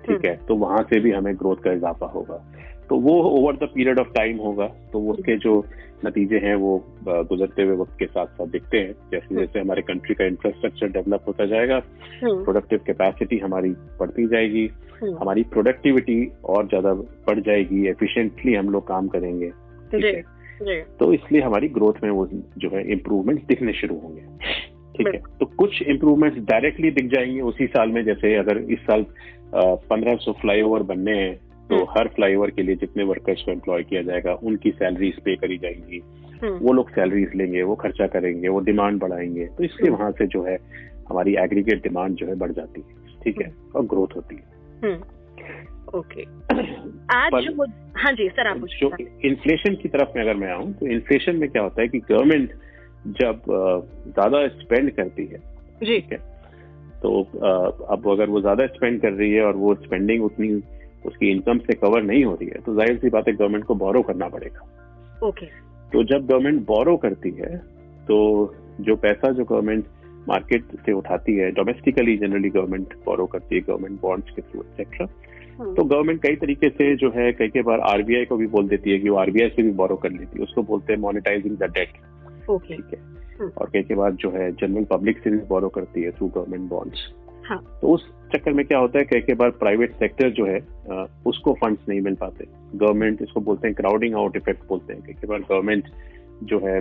ठीक 0.06 0.26
है? 0.26 0.36
तो 0.36 0.56
वहाँ 0.56 0.82
से 0.82 1.00
भी 1.00 1.10
हमें 1.10 1.34
ग्रोथ 1.36 1.56
का 1.56 1.72
इजाफा 1.72 2.06
होगा। 2.06 2.44
तो 2.88 2.96
वो 2.96 3.22
over 3.22 3.56
the 3.56 3.68
period 3.74 3.98
of 3.98 4.08
time 4.08 4.38
होगा 4.38 4.66
तो 4.66 5.00
उसके 5.00 5.36
जो 5.36 5.64
नतीजे 6.06 6.38
हैं 6.38 6.54
वो 6.54 6.72
गुजरते 7.08 7.62
हुए 7.62 7.76
वक्त 7.76 7.96
के 7.98 8.06
साथ 8.06 8.26
साथ 8.26 8.46
दिखते 8.46 8.78
हैं। 8.78 8.92
जैसे 9.12 9.34
जैसे 9.34 9.60
हमारे 9.60 9.82
कंट्री 9.82 10.14
का 10.14 10.24
इंफ्रास्ट्रक्चर 10.24 10.88
डेवलप 10.88 11.24
होता 11.28 11.46
जाएगा 11.46 11.82
हम्म, 12.22 12.42
प्रोडक्टिव 12.44 12.80
कैपेसिटी 12.86 13.38
हमारी 13.38 13.70
बढ़ती 14.00 14.26
जाएगी 14.26 14.66
हम्म, 15.02 15.16
हमारी 15.18 15.42
प्रोडक्टिविटी 15.52 16.32
और 16.44 16.68
ज़्यादा 16.68 16.92
बढ़ 17.28 17.40
जाएगी 17.40 17.86
एफिशिएंटली 17.88 18.54
हम 18.54 18.70
लोग 18.70 18.86
काम 18.88 19.08
करेंगे। 19.08 19.50
ठीक 19.90 20.04
जी 20.04 20.70
है? 20.70 20.80
तो 21.00 21.12
इसलिए 21.12 21.40
हमारी 21.42 21.68
ग्रोथ 21.68 22.02
में 22.04 22.10
वो 22.10 22.26
जो 22.58 22.68
है 22.68 22.90
इम्प्रूवमेंट 22.92 23.46
दिखने 23.46 23.72
शुरू 23.72 23.98
होंगे। 23.98 24.20
ठीक 24.96 25.06
है? 25.06 25.20
तो 25.40 25.46
कुछ 25.58 25.82
इम्प्रूवमेंट्स 25.82 26.38
डायरेक्टली 26.38 26.90
दिख 26.90 27.10
जाएँगे 27.14 27.40
उसी 27.40 27.66
साल 27.66 27.88
में 27.88 28.04
जैसे 28.04 28.34
अगर 28.34 28.58
इस 28.72 28.78
साल 28.80 29.06
पंद्रह 29.54 30.16
सौ 30.16 30.32
फ्लाईओवर 30.32 30.82
बनने 30.82 31.16
हैं 31.18 31.34
तो 31.68 31.76
हम्म। 31.76 31.86
हर 31.90 32.08
फ्लाईओवर 32.08 32.50
के 32.50 32.62
लिए 32.62 32.76
जितने 32.76 33.04
वर्कर्स 33.04 33.42
को 33.42 33.50
एम्प्लॉय 33.52 33.82
किया 33.82 34.02
जाएगा 34.02 34.34
उनकी 34.34 34.70
सैलरीज 34.70 35.20
पे 35.20 35.36
करी 35.36 35.58
जाएँगी। 35.58 36.02
हम्म, 36.42 36.54
वो 36.54 36.72
लोग 36.72 36.90
सैलरीज 36.90 37.30
लेंगे 37.34 37.62
वो 37.62 37.74
खर्चा 37.74 38.06
करेंगे 38.06 38.48
वो 38.48 38.60
डिमांड 38.60 38.98
बढ़ाएँगे। 39.00 39.46
तो 39.46 39.64
इसलिए 39.64 39.90
हम्म। 39.90 39.98
वहाँ 40.00 40.12
से 40.12 40.26
जो 40.26 40.42
है 40.42 40.58
हमारी 41.08 41.34
एग्रीगेट 41.36 41.82
डिमांड 41.82 42.14
जो 42.14 42.26
है 42.26 42.34
बढ़ 42.34 42.52
जाती 42.52 42.80
है 42.80 43.20
ठीक 43.24 43.40
है? 43.40 43.54
और 43.76 43.86
ग्रोथ 43.86 44.16
होती 44.16 44.36
है। 44.36 44.94
ओके 45.94 46.22
आज 47.14 47.32
पर- 47.32 47.44
जो 47.44 47.64
हाँ 47.96 48.12
जी 48.12 48.28
सर 48.28 48.46
आप 48.46 48.56
जो 48.56 48.96
इन्फ्लेशन 49.24 49.74
की 49.74 49.88
तरफ़ 49.88 50.08
में 50.16 50.22
अगर 50.22 50.34
मैं 50.34 50.52
आऊँ 50.52 50.72
तो 50.72 50.86
इन्फ्लेशन 50.86 51.36
में 51.36 51.48
क्या 51.50 51.62
होता 51.62 51.82
है 51.82 51.88
कि 51.88 51.98
गवर्नमेंट 51.98 52.52
जब 53.06 53.42
ज़्यादा 54.06 54.48
स्पेंड 54.48 54.90
करती 54.90 55.26
है 55.26 55.38
जी। 55.82 55.86
ठीक 55.86 56.12
है? 56.12 56.18
तो 57.02 57.22
अब 57.84 58.10
अगर 58.10 58.28
वो 58.28 58.40
ज़्यादा 58.40 58.66
स्पेंड 58.66 59.00
कर 59.00 59.12
रही 59.12 59.32
है 59.32 59.42
और 59.42 59.56
वो 59.56 59.74
स्पेंडिंग 59.74 60.24
उतनी 60.24 60.48
उसकी 61.04 61.30
इनकम 61.30 61.58
से 61.60 61.74
कवर 61.76 62.02
नहीं 62.02 62.24
हो 62.24 62.34
रही 62.34 62.48
है 62.48 62.60
तो 62.60 62.74
ज़ाहिर 62.74 62.98
सी 62.98 63.10
बात 63.10 63.28
है 63.28 63.34
गवर्नमेंट 63.34 63.64
को 63.64 63.74
बोरो 63.76 64.02
करना 64.02 64.28
पड़ेगा। 64.28 65.26
ओके 65.28 65.46
तो 65.92 66.02
जब 66.04 66.26
गवर्नमेंट 66.26 66.66
बोरो 66.66 66.96
करती 66.98 67.30
है 67.32 67.56
तो 68.06 68.16
जो 68.80 68.96
पैसा 68.98 69.30
जो 69.32 69.44
गवर्नमेंट 69.44 69.84
मार्केट 70.28 70.64
से 70.86 70.92
उठाती 70.92 71.34
है 71.36 71.50
डोमेस्टिकली 71.52 72.16
जनरली 72.18 72.50
गवर्नमेंट 72.50 72.94
बोरो 73.04 73.26
करती 73.26 73.54
है 73.54 73.60
गवर्नमेंट 73.62 74.00
बॉन्ड्स 74.00 74.30
के 74.30 74.42
थ्रू 74.42 74.62
एक्सेट्रा 74.62 75.06
हम्म। 75.58 75.74
तो 75.74 75.84
गवर्नमेंट 75.84 76.22
कई 76.22 76.36
तरीके 76.36 76.68
से 76.70 76.94
जो 76.96 77.10
है 77.16 77.30
कई 77.32 77.48
कई 77.48 77.62
बार 77.62 77.80
आरबीआई 77.88 78.24
को 78.24 78.36
भी 78.36 78.46
बोल 78.54 78.68
देती 78.68 78.90
है 78.90 78.98
कि 78.98 79.08
वो 79.08 79.16
आरबीआई 79.18 79.48
से 79.48 79.62
भी 79.62 79.70
बोरो 79.72 79.96
कर 79.96 80.10
लेती 80.10 80.38
है। 80.38 80.44
उसको 80.44 80.62
बोलते 80.62 80.92
हैं 80.92 81.00
मोनिटाइजिंग 81.00 81.56
द 81.58 81.70
डेट 81.74 81.92
ठीक 82.48 82.94
है? 82.94 83.00
हम्म। 83.40 83.50
और 83.50 83.70
कई 83.72 83.82
कई 83.82 83.94
बार 83.94 84.12
जो 84.14 84.30
है 84.30 84.50
जनरल 84.52 84.84
पब्लिक 84.90 85.18
से 85.18 85.30
भी 85.30 85.38
बोरो 85.48 85.68
करती 85.70 86.02
है 86.02 86.10
थ्रू 86.12 86.28
गवर्नमेंट 86.28 86.68
बॉन्ड्स 86.70 87.06
हाँ। 87.44 87.58
तो 87.80 87.88
उस 87.88 88.06
चक्कर 88.34 88.52
में 88.52 88.64
क्या 88.66 88.78
होता 88.78 88.98
है 88.98 89.04
कई 89.04 89.20
कई 89.20 89.34
बार 89.34 89.50
प्राइवेट 89.58 89.92
सेक्टर 89.94 90.30
जो 90.32 90.46
है 90.46 90.58
उसको 91.26 91.52
फंड्स 91.54 91.88
नहीं 91.88 92.00
मिल 92.00 92.14
पाते। 92.16 92.44
गवर्नमेंट 92.74 93.22
इसको 93.22 93.40
बोलते 93.42 93.68
हैं 93.68 93.74
क्राउडिंग 93.76 94.14
आउट 94.14 94.36
इफ़ेक्ट 94.36 94.66
बोलते 94.68 94.92
हैं। 94.92 95.02
कई 95.02 95.12
कई 95.12 95.28
बार 95.28 95.40
गवर्नमेंट 95.40 95.88
जो 96.44 96.58
है 96.66 96.80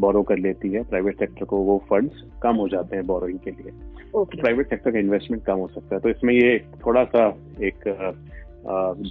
बोरो 0.00 0.22
कर 0.22 0.38
लेती 0.38 0.68
है 0.72 0.82
प्राइवेट 0.84 1.18
सेक्टर 1.18 1.44
को 1.44 1.56
वो 1.64 1.76
फंड्स 1.88 2.22
कम 2.42 2.56
हो 2.56 2.68
जाते 2.68 2.96
हैं 2.96 3.06
बोरोइंग 3.06 3.38
के 3.38 3.50
लिए। 3.50 3.72
ओके 4.14 4.40
प्राइवेट 4.40 4.68
सेक्टर 4.70 4.90
का 4.90 4.98
इन्वेस्टमेंट 4.98 5.44
कम 5.44 5.58
हो 5.58 5.68
सकता 5.68 5.94
है। 5.94 6.00
तो 6.00 6.08
इसमें 6.08 6.34
ये 6.34 6.58
थोड़ा 6.86 7.04
सा 7.06 7.26
एक 7.62 7.88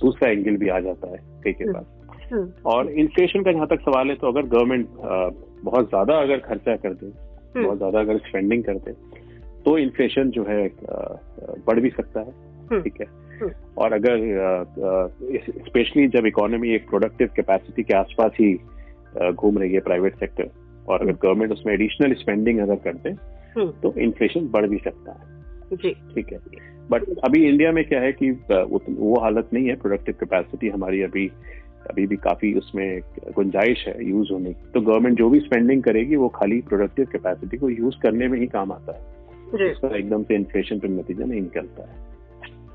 दूसरा 0.02 0.30
एंगल 0.30 0.58
भी 0.58 0.70
आ 0.70 0.80
जाता 0.80 1.12
है 1.12 1.20
कई 1.44 1.66
बार। 1.66 1.86
हम्म, 2.32 2.52
और 2.66 2.90
इन्फ्लेशन 2.92 3.44
का 3.44 3.52
जहाँ 3.52 3.68
तक 3.68 3.82
सवाल 3.82 4.10
है 4.10 4.16
तो 4.16 4.28
अगर 4.28 4.46
गवर्नमेंट 4.48 4.88
बहुत 5.64 5.90
ज़्यादा 5.90 6.18
अगर 6.22 6.40
खर्चा 6.40 6.76
कर 6.76 6.94
दे 6.94 7.06
हम्म। 7.06 7.64
बहुत 7.64 7.78
ज़्यादा 7.78 8.00
अगर 8.00 8.18
स्पेंडिंग 8.28 8.64
कर 8.64 8.78
दे 8.78 8.92
तो 9.66 9.78
इन्फ्लेशन 9.78 10.30
जो 10.30 10.44
है 10.44 10.72
बढ़ 11.68 11.80
भी 11.80 11.90
सकता 11.90 12.20
है। 12.20 12.32
हम्म। 12.72 12.82
ठीक 12.82 13.02
है? 13.02 13.08
हम्म। 13.42 13.52
और 13.78 13.94
अगर 13.94 14.18
स्पेशली 15.68 16.08
जब 16.08 16.26
इकोनॉमी 16.26 16.70
एक 16.70 16.90
प्रोडक्टिव 16.90 17.30
कैपेसिटी 17.36 17.84
के 17.84 17.94
आसपास 17.94 18.32
ही 18.40 18.60
घूम 19.34 19.58
रही 19.58 19.74
है 19.74 19.80
प्राइवेट 19.80 20.16
सेक्टर 20.16 20.50
और 20.90 21.02
अगर 21.02 21.12
गवर्नमेंट 21.12 21.52
उसमें 21.52 21.74
एडिशनल 21.74 22.14
स्पेंडिंग 22.14 22.60
अगर 22.60 22.76
करते 22.76 23.10
हम्म, 23.10 23.68
तो 23.68 23.94
इन्फ्लेशन 24.00 24.48
बढ़ 24.48 24.68
भी 24.68 24.78
सकता 24.78 25.12
है। 25.12 25.38
जी। 25.76 25.94
ठीक 26.16 26.34
है? 26.34 26.40
बट 26.92 27.04
अभी 27.26 27.48
इंडिया 27.48 27.72
में 27.72 27.88
क्या 27.88 28.02
है 28.02 28.12
कि 28.12 28.32
वो 28.90 29.20
हालत 29.20 29.50
नहीं 29.54 29.68
है 29.68 29.76
प्रोडक्टिव 29.76 30.16
कैपेसिटी 30.20 30.70
हमारी 30.70 31.02
अभी 31.02 31.32
अभी 31.90 32.08
भी 32.08 32.16
काफ़ी 32.16 32.54
उसमें 32.54 33.00
गुंजाइश 33.36 33.88
है 33.88 34.06
यूज़ 34.10 34.34
होने 34.34 34.54
की। 34.54 34.72
तो 34.74 34.82
गवर्नमेंट 34.82 35.18
जो 35.18 35.30
भी 35.30 35.40
स्पेंडिंग 35.40 35.84
करेगी 35.84 36.16
वो 36.16 36.30
खाली 36.30 36.62
प्रोडक्टिव 36.62 37.06
कैपेसिटी 37.06 37.58
को 37.58 37.70
यूज़ 37.70 37.96
करने 38.04 38.28
में 38.28 38.40
ही 38.40 38.48
काम 38.48 38.72
आता 38.72 38.98
है। 38.98 39.17
एकदम 39.56 40.24
से 40.24 40.36
इन्फ्लेशन 40.36 40.80
पर 40.80 40.88
नतीजा 40.88 41.26
नहीं 41.26 41.42
निकलता 41.42 41.84
है। 41.84 42.06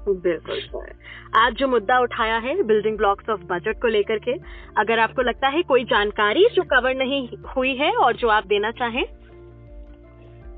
बिल्कुल 0.08 0.60
सर। 0.60 0.92
आज 1.36 1.54
जो 1.54 1.68
मुद्दा 1.68 1.98
उठाया 1.98 2.36
है 2.36 2.62
बिल्डिंग 2.62 2.96
ब्लॉक्स 2.96 3.28
ऑफ़ 3.30 3.40
बजट 3.44 3.80
को 3.82 3.88
लेकर 3.88 4.18
के 4.18 4.32
अगर 4.76 4.98
आपको 4.98 5.22
लगता 5.22 5.48
है 5.48 5.62
कोई 5.62 5.84
जानकारी 5.84 6.46
जो 6.54 6.62
कवर 6.62 6.94
नहीं 6.94 7.28
हुई 7.56 7.74
है 7.74 7.92
और 7.96 8.16
जो 8.16 8.28
आप 8.28 8.46
देना 8.46 8.70
चाहें? 8.70 9.04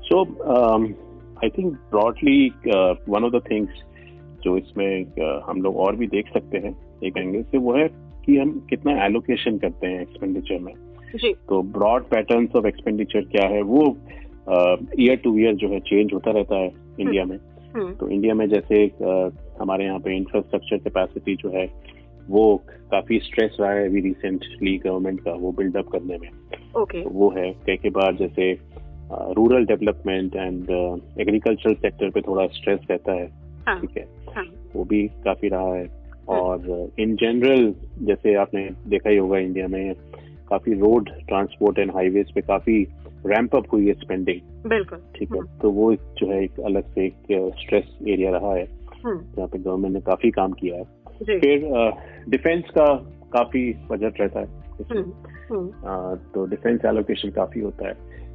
So 0.01 0.23
I 1.43 1.49
think 1.49 1.73
broadly 1.73 2.47
one 3.09 3.23
of 3.23 3.35
the 3.35 3.41
things 3.51 3.83
जो 4.43 4.57
इसमें 4.57 5.05
uh, 5.05 5.49
हम 5.49 5.61
लोग 5.61 5.77
और 5.77 5.95
भी 5.95 6.07
देख 6.07 6.33
सकते 6.33 6.57
हैं 6.57 6.99
एक 7.03 7.17
एंगल 7.17 7.43
से 7.43 7.57
वो 7.57 7.73
है 7.73 7.87
कि 8.25 8.37
हम 8.37 8.67
कितना 8.69 9.05
एलोकेशन 9.05 9.57
करते 9.57 9.87
हैं 9.87 10.01
एक्सपेंडिचर 10.01 10.59
में। 10.59 10.73
जी। 11.15 11.33
तो 11.33 11.61
ब्रॉड 11.61 12.03
पैटर्न्स 12.03 12.55
ऑफ़ 12.55 12.67
एक्सपेंडिचर 12.67 13.21
क्या 13.21 13.47
है 13.47 13.61
वो 13.61 13.97
ईयर 14.99 15.15
टू 15.15 15.37
ईयर 15.37 15.53
जो 15.53 15.69
है 15.69 15.79
चेंज 15.79 16.13
होता 16.13 16.31
रहता 16.31 16.55
है 16.55 16.71
इंडिया 16.99 17.25
में। 17.25 17.37
हम्म, 17.75 17.93
तो 17.93 18.09
इंडिया 18.09 18.33
में 18.33 18.47
जैसे 18.49 18.87
uh, 18.87 19.31
हमारे 19.61 19.85
यहाँ 19.85 19.99
पे 19.99 20.15
इंफ्रास्ट्रक्चर 20.17 20.77
कैपेसिटी 20.77 21.35
जो 21.35 21.49
है 21.49 21.65
वो 22.29 22.55
काफ़ी 22.91 23.19
स्ट्रेस 23.19 23.57
रहा 23.59 23.71
है 23.71 23.87
अभी 23.87 24.01
रिसेंटली 24.01 24.77
गवर्नमेंट 24.77 25.19
का 25.19 25.31
वो 25.31 25.51
बिल्डअप 25.51 25.87
करने 25.87 26.17
में। 26.17 26.29
ओके 26.77 27.03
तो 27.03 27.09
वो 27.09 27.29
है 27.37 27.51
कई 27.65 27.75
के 27.75 27.89
बाद 27.89 28.17
जैसे 28.17 28.51
rural 29.11 29.65
development 29.65 30.35
and 30.35 30.69
agricultural 31.19 31.73
sector 31.73 32.09
पे 32.09 32.21
थोड़ा 32.21 32.47
स्ट्रेस 32.47 32.79
रहता 32.91 33.11
है। 33.11 33.27
हाँ। 33.67 33.79
ठीक 33.81 33.97
है? 33.97 34.07
हाँ। 34.35 34.45
वो 34.75 34.83
भी 34.83 35.07
काफ़ी 35.07 35.49
रहा 35.49 35.75
है। 35.75 36.05
और 36.27 36.89
इन 36.99 37.15
जनरल 37.15 37.73
जैसे 37.99 38.33
आपने 38.33 38.69
देखा 38.87 39.09
ही 39.09 39.17
होगा 39.17 39.37
इंडिया 39.37 39.67
में 39.67 39.93
काफ़ी 40.49 40.73
रोड 40.73 41.09
ट्रांसपोर्ट 41.27 41.79
एंड 41.79 41.91
हाईवेज 41.91 42.31
पे 42.31 42.41
काफ़ी 42.41 42.87
रैंप 43.25 43.55
अप 43.55 43.63
हुई 43.73 43.87
है 43.87 43.93
स्पेंडिंग 43.93 44.69
बिल्कुल। 44.69 44.99
ठीक 45.15 45.31
है? 45.33 45.39
हम्म। 45.39 45.59
तो 45.59 45.71
वो 45.71 45.91
एक 45.91 45.99
जो 46.17 46.27
है 46.27 46.43
एक 46.43 46.59
अलग 46.59 46.83
से 46.83 47.05
एक 47.05 47.53
स्ट्रेस 47.59 47.99
एरिया 48.07 48.31
रहा 48.31 48.55
है। 48.55 48.65
हम्म, 49.05 49.19
जहाँ 49.37 49.47
पे 49.47 49.59
गवर्नमेंट 49.59 49.93
ने 49.95 50.01
काफ़ी 50.01 50.31
काम 50.31 50.51
किया 50.51 50.75
है। 50.75 50.83
फिर 51.39 51.91
डिफेंस 52.29 52.63
का 52.69 52.95
काफ़ी 53.33 53.73
बजट 53.91 54.21
रहता 54.21 54.39
है। 54.39 54.47
हम्म, 54.91 55.71
आ, 55.87 56.15
तो 56.15 56.45
डिफेंस 56.45 56.81
एलोकेशन 56.85 57.29
काफ़ी 57.29 57.61
होता 57.61 57.87
है। 57.87 57.93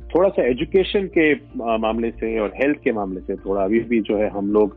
थोड़ा 0.08 0.28
सा 0.28 0.42
एजुकेशन 0.42 1.06
के 1.18 1.34
मामले 1.78 2.10
से 2.10 2.38
और 2.40 2.52
हेल्थ 2.56 2.78
के 2.84 2.92
मामले 2.92 3.20
से 3.20 3.36
थोड़ा 3.36 3.64
अभी 3.64 3.80
भी 3.80 4.00
जो 4.00 4.16
है 4.16 4.28
हम 4.28 4.52
लोग 4.52 4.76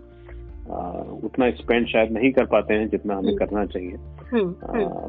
आ, 0.72 0.90
उतना 1.24 1.52
स्पेंड 1.52 1.88
शायद 1.88 2.12
नहीं 2.12 2.32
कर 2.32 2.46
पाते 2.46 2.74
हैं 2.74 2.90
जितना 2.90 3.16
हमें। 3.16 3.36
करना 3.36 3.66
चाहिए। 3.66 3.96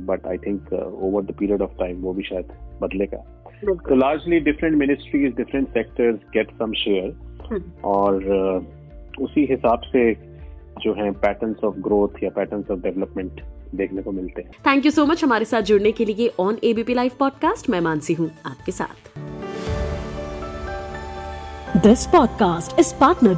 But 0.01 0.27
I 0.27 0.39
think 0.39 0.73
over 1.03 1.23
the 1.23 1.33
period 1.33 1.63
of 1.63 1.79
time 1.79 2.03
वो 2.03 2.13
भी 2.13 2.23
शायद 2.23 2.49
बदलेगा। 2.83 3.44
तो 3.61 3.67
बिल्कुल 3.67 3.99
largely 3.99 4.41
different 4.41 4.77
ministries 4.77 5.35
different 5.37 5.69
sectors 5.69 6.19
get 6.35 6.51
some 6.51 6.73
share 6.73 7.11
हम्म, 7.47 7.63
और 7.85 8.15
आ, 8.15 9.25
उसी 9.25 9.47
हिसाब 9.51 9.81
से 9.87 10.13
जो 10.83 10.95
है 10.95 11.11
पैटर्न्स 11.25 11.65
ऑफ़ 11.65 11.75
ग्रोथ 11.75 12.23
या 12.23 12.31
पैटर्न्स 12.31 12.71
ऑफ़ 12.71 12.81
डेवलपमेंट 12.81 13.41
देखने 13.75 14.03
को 14.03 14.13
मिलते 14.13 14.43
हैं। 14.43 14.51
थैंक 14.67 14.85
यू 14.87 14.91
सो 14.91 15.07
मच 15.07 15.25
हमारे 15.25 15.45
साथ 15.45 15.63
जुड़ने 15.63 15.93
के 15.93 16.05
लिए 16.05 16.31
ऑन 16.41 16.59
एबीपी 16.65 16.95
लाइव 16.95 17.11
पॉडकास्ट 17.19 17.71
मैं 17.71 17.81
मानसी 17.81 18.15
हूँ 18.15 18.31
आपके 18.47 18.73
साथ। 18.73 19.13
This 21.85 22.05
podcast 22.11 22.83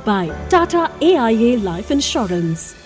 by 0.07 0.29
Tata 0.51 0.89
A 1.03 1.15
I 1.17 1.45
A 1.45 1.57
life 1.57 1.93
Insurance. 1.93 2.86